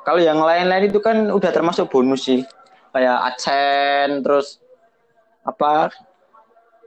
kalau 0.04 0.20
yang 0.20 0.44
lain-lain 0.44 0.92
itu 0.92 1.00
kan 1.00 1.32
udah 1.32 1.48
termasuk 1.56 1.88
bonus 1.88 2.28
sih. 2.28 2.44
Kayak 2.92 3.24
adsense 3.34 4.20
terus 4.20 4.48
apa 5.48 5.96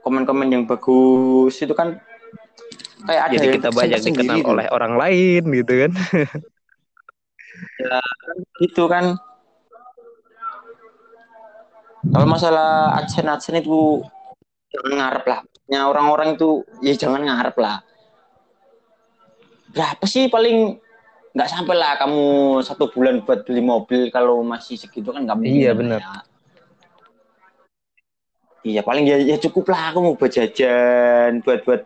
komen-komen 0.07 0.47
yang 0.47 0.63
bagus 0.63 1.59
itu 1.59 1.75
kan 1.75 1.99
kayak 3.03 3.21
ada 3.27 3.35
Jadi 3.35 3.47
kita 3.59 3.69
banyak 3.75 3.99
dikenal 3.99 4.37
tuh. 4.39 4.51
oleh 4.55 4.65
orang 4.71 4.93
lain 4.95 5.41
gitu 5.51 5.73
kan. 5.83 5.91
gitu 8.63 8.83
kan 8.87 9.19
kalau 12.07 12.27
masalah 12.29 12.95
adsense 12.95 13.27
adsense 13.27 13.67
itu 13.67 13.99
jangan 14.71 14.91
ngarep 14.95 15.25
lah. 15.27 15.39
Ya 15.67 15.83
orang-orang 15.83 16.39
itu 16.39 16.63
ya 16.79 16.95
jangan 16.95 17.19
ngarep 17.27 17.55
lah. 17.59 17.83
Berapa 19.75 20.07
sih 20.07 20.31
paling 20.31 20.79
nggak 21.35 21.49
sampai 21.51 21.75
lah 21.77 21.99
kamu 22.01 22.23
satu 22.63 22.89
bulan 22.89 23.21
buat 23.21 23.43
beli 23.45 23.61
mobil 23.61 24.09
kalau 24.09 24.41
masih 24.41 24.79
segitu 24.79 25.11
kan 25.13 25.21
nggak 25.27 25.37
mungkin 25.37 25.53
Iya, 25.53 25.71
benar. 25.77 25.99
ya. 26.01 26.15
Iya 28.65 28.81
paling 28.81 29.05
ya, 29.05 29.17
ya 29.21 29.37
cukup 29.37 29.69
lah 29.69 29.93
aku 29.93 29.99
mau 30.01 30.13
buat 30.17 30.33
jajan 30.33 31.41
buat 31.45 31.61
buat 31.65 31.81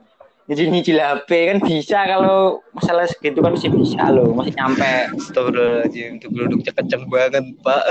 jadi 0.49 0.67
nyicil 0.67 0.99
HP 0.99 1.29
kan 1.47 1.57
bisa 1.63 1.99
kalau 2.07 2.59
masalah 2.75 3.07
segitu 3.07 3.39
kan 3.39 3.55
masih 3.55 3.71
bisa 3.71 4.11
loh 4.11 4.35
masih 4.35 4.51
nyampe 4.57 5.11
Astagfirullahaladzim, 5.15 6.19
itu 6.19 6.27
geluduknya 6.27 6.71
kenceng 6.75 7.03
banget, 7.07 7.45
Pak. 7.63 7.85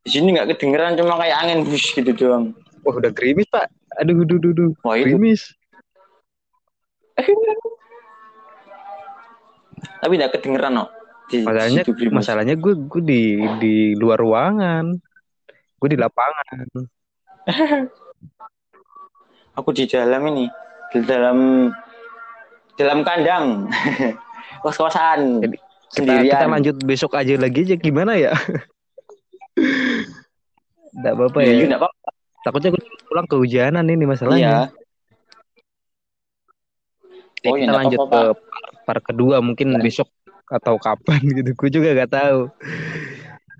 di 0.00 0.08
sini 0.08 0.32
nggak 0.32 0.56
kedengeran 0.56 0.96
cuma 0.96 1.20
kayak 1.20 1.36
angin 1.44 1.60
bus 1.68 1.84
gitu 1.92 2.10
doang 2.16 2.56
Wah, 2.80 2.96
udah 2.96 3.12
gerimis, 3.12 3.44
Pak. 3.52 3.68
Aduh, 4.00 4.24
aduh, 4.24 4.40
aduh, 4.40 4.56
aduh. 4.56 4.72
Wah, 4.80 4.96
itu. 4.96 5.12
Gerimis. 5.12 5.52
tapi 10.00 10.12
nggak 10.16 10.32
kedengeran 10.36 10.72
no 10.80 10.84
di 10.88 10.99
Masalahnya, 11.30 11.82
situ 11.86 11.92
gerimis. 11.94 12.16
masalahnya 12.18 12.54
gue 12.58 12.74
gue 12.74 13.02
di 13.06 13.22
di 13.62 13.74
luar 13.94 14.18
ruangan. 14.18 14.98
Gue 15.78 15.88
di 15.94 15.98
lapangan. 15.98 16.66
aku 19.60 19.70
di 19.74 19.84
dalam 19.86 20.22
ini 20.30 20.46
di 20.94 21.00
dalam 21.04 21.68
dalam 22.78 23.04
kandang 23.04 23.68
kos 24.64 24.78
kosan 24.78 25.42
Jadi, 25.42 25.56
Kita, 25.90 26.06
sendirian 26.06 26.38
kita 26.38 26.46
lanjut 26.46 26.76
besok 26.86 27.18
aja 27.18 27.34
lagi 27.34 27.66
aja 27.66 27.74
gimana 27.74 28.14
ya? 28.14 28.30
Enggak 30.94 31.12
apa-apa 31.18 31.38
ya, 31.42 31.50
ya. 31.50 31.54
ya, 31.54 31.66
nggak 31.74 31.82
apa-apa 31.82 32.08
Takutnya 32.40 32.72
gue 32.72 32.82
pulang 33.04 33.28
kehujanan 33.28 33.84
ini 33.84 34.00
iya 34.00 34.08
masalahnya. 34.08 34.52
Jadi 34.72 34.80
Oh, 37.40 37.56
iya, 37.56 37.72
kita 37.72 37.72
lanjut 37.72 37.98
apa-apa, 38.04 38.20
ke 38.20 38.84
part, 38.84 39.00
kedua 39.00 39.40
mungkin 39.40 39.80
besok 39.80 40.12
atau 40.50 40.74
kapan 40.76 41.22
gitu. 41.38 41.50
Gue 41.54 41.70
juga 41.70 41.94
gak 41.96 42.12
tahu. 42.12 42.40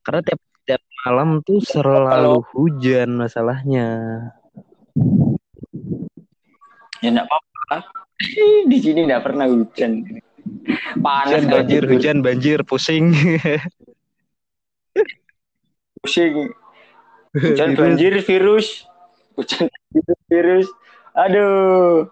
Karena 0.02 0.20
tiap 0.20 0.40
tiap 0.66 0.82
malam 1.02 1.40
tuh 1.42 1.58
selalu 1.62 2.42
hujan 2.52 3.14
masalahnya. 3.16 3.88
ya 7.00 7.08
nggak 7.08 7.24
apa-apa 7.24 7.76
di 8.68 8.76
sini 8.76 9.08
nggak 9.08 9.24
pernah 9.24 9.48
hujan 9.48 10.04
panas 11.00 11.32
Hujan 11.32 11.44
banjir, 11.48 11.80
tidur. 11.80 11.92
hujan 11.96 12.16
banjir, 12.20 12.58
pusing. 12.60 13.16
pusing 16.04 16.52
hujan 17.32 17.72
Virus. 17.72 17.80
banjir 17.80 18.12
virus 18.20 18.66
hujan 19.32 19.66
virus 20.28 20.68
aduh 21.12 22.04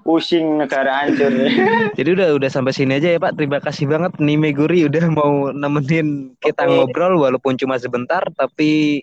pusing 0.00 0.58
negara 0.58 1.04
hancur 1.04 1.28
Jadi 1.98 2.08
udah 2.16 2.28
udah 2.36 2.50
sampai 2.50 2.72
sini 2.72 2.96
aja 2.96 3.14
ya 3.14 3.18
Pak. 3.20 3.36
Terima 3.36 3.60
kasih 3.60 3.86
banget 3.86 4.16
nih 4.16 4.36
Meguri 4.40 4.88
udah 4.88 5.04
mau 5.12 5.52
nemenin 5.52 6.34
kita 6.40 6.64
Oke. 6.66 6.72
ngobrol 6.72 7.14
walaupun 7.20 7.60
cuma 7.60 7.76
sebentar 7.76 8.24
tapi 8.34 9.02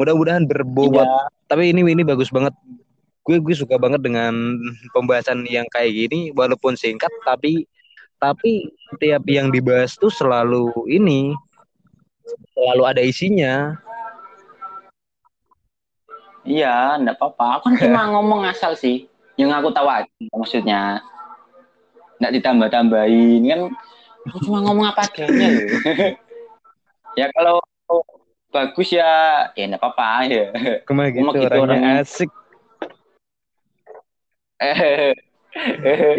mudah-mudahan 0.00 0.48
berbobot. 0.48 1.04
Iya. 1.04 1.28
Tapi 1.48 1.72
ini 1.72 1.84
ini 1.84 2.02
bagus 2.02 2.32
banget. 2.32 2.52
Gue 3.26 3.42
gue 3.42 3.54
suka 3.58 3.76
banget 3.76 4.06
dengan 4.06 4.32
pembahasan 4.94 5.42
yang 5.50 5.66
kayak 5.74 5.92
gini 5.92 6.30
walaupun 6.30 6.78
singkat 6.78 7.10
tapi 7.26 7.66
tapi 8.16 8.72
tiap 8.96 9.26
yang 9.28 9.52
dibahas 9.52 9.98
tuh 9.98 10.08
selalu 10.08 10.72
ini 10.88 11.36
selalu 12.56 12.82
ada 12.86 13.02
isinya. 13.04 13.76
Iya, 16.46 17.02
enggak 17.02 17.18
apa-apa. 17.18 17.58
Aku 17.58 17.64
kan 17.74 17.74
cuma 17.82 18.02
ngomong 18.14 18.46
asal 18.46 18.78
sih. 18.78 19.10
Yang 19.36 19.50
aku 19.52 19.68
tahu 19.72 19.88
aja 19.88 20.08
maksudnya. 20.32 20.80
Enggak 22.16 22.32
ditambah-tambahin 22.40 23.42
kan. 23.44 23.60
Aku 24.32 24.38
cuma 24.42 24.58
ngomong 24.64 24.88
apa 24.88 25.06
adanya 25.06 25.46
loh. 25.52 25.68
ya 27.20 27.28
kalau 27.36 27.60
bagus 28.50 28.88
ya, 28.90 29.12
ya 29.52 29.64
enggak 29.68 29.84
apa-apa 29.84 30.08
ya. 30.26 30.44
Ke 30.82 30.92
mana 30.96 31.12
gitu, 31.12 31.36
gitu 31.36 31.58
orangnya. 31.60 32.02
asik. 32.02 32.30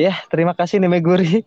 Ya, 0.02 0.18
terima 0.34 0.58
kasih 0.58 0.82
nih 0.82 0.90
Meguri. 0.90 1.46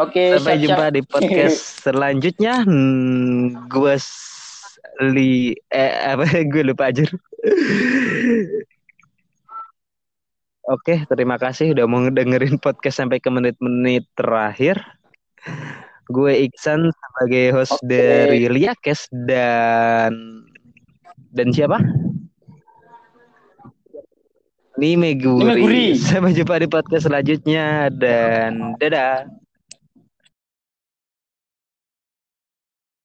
Oke, 0.00 0.40
Sampai 0.40 0.56
siap-siap. 0.56 0.62
jumpa 0.64 0.84
di 0.90 1.02
podcast 1.06 1.58
selanjutnya. 1.86 2.66
Hmm, 2.66 3.68
gue 3.70 3.94
li 5.12 5.52
eh 5.70 5.92
apa 6.16 6.24
gue 6.42 6.62
lupa 6.64 6.88
aja. 6.90 7.04
Oke, 10.62 11.02
terima 11.10 11.34
kasih 11.42 11.74
udah 11.74 11.90
mau 11.90 12.06
dengerin 12.06 12.54
podcast 12.62 13.02
sampai 13.02 13.18
ke 13.18 13.26
menit-menit 13.26 14.06
terakhir. 14.14 14.78
Gue 16.06 16.46
Iksan 16.46 16.86
sebagai 16.86 17.46
host 17.50 17.74
Oke. 17.82 17.90
dari 17.90 18.46
Liakes 18.46 19.10
dan 19.26 20.14
dan 21.34 21.48
siapa? 21.50 21.82
Nih 24.78 24.94
Meguri. 24.94 25.42
Nih 25.42 25.48
Meguri. 25.50 25.86
Sampai 26.08 26.32
jumpa 26.32 26.62
di 26.62 26.68
podcast 26.70 27.10
selanjutnya 27.10 27.90
dan 27.90 28.78
dadah. 28.78 29.41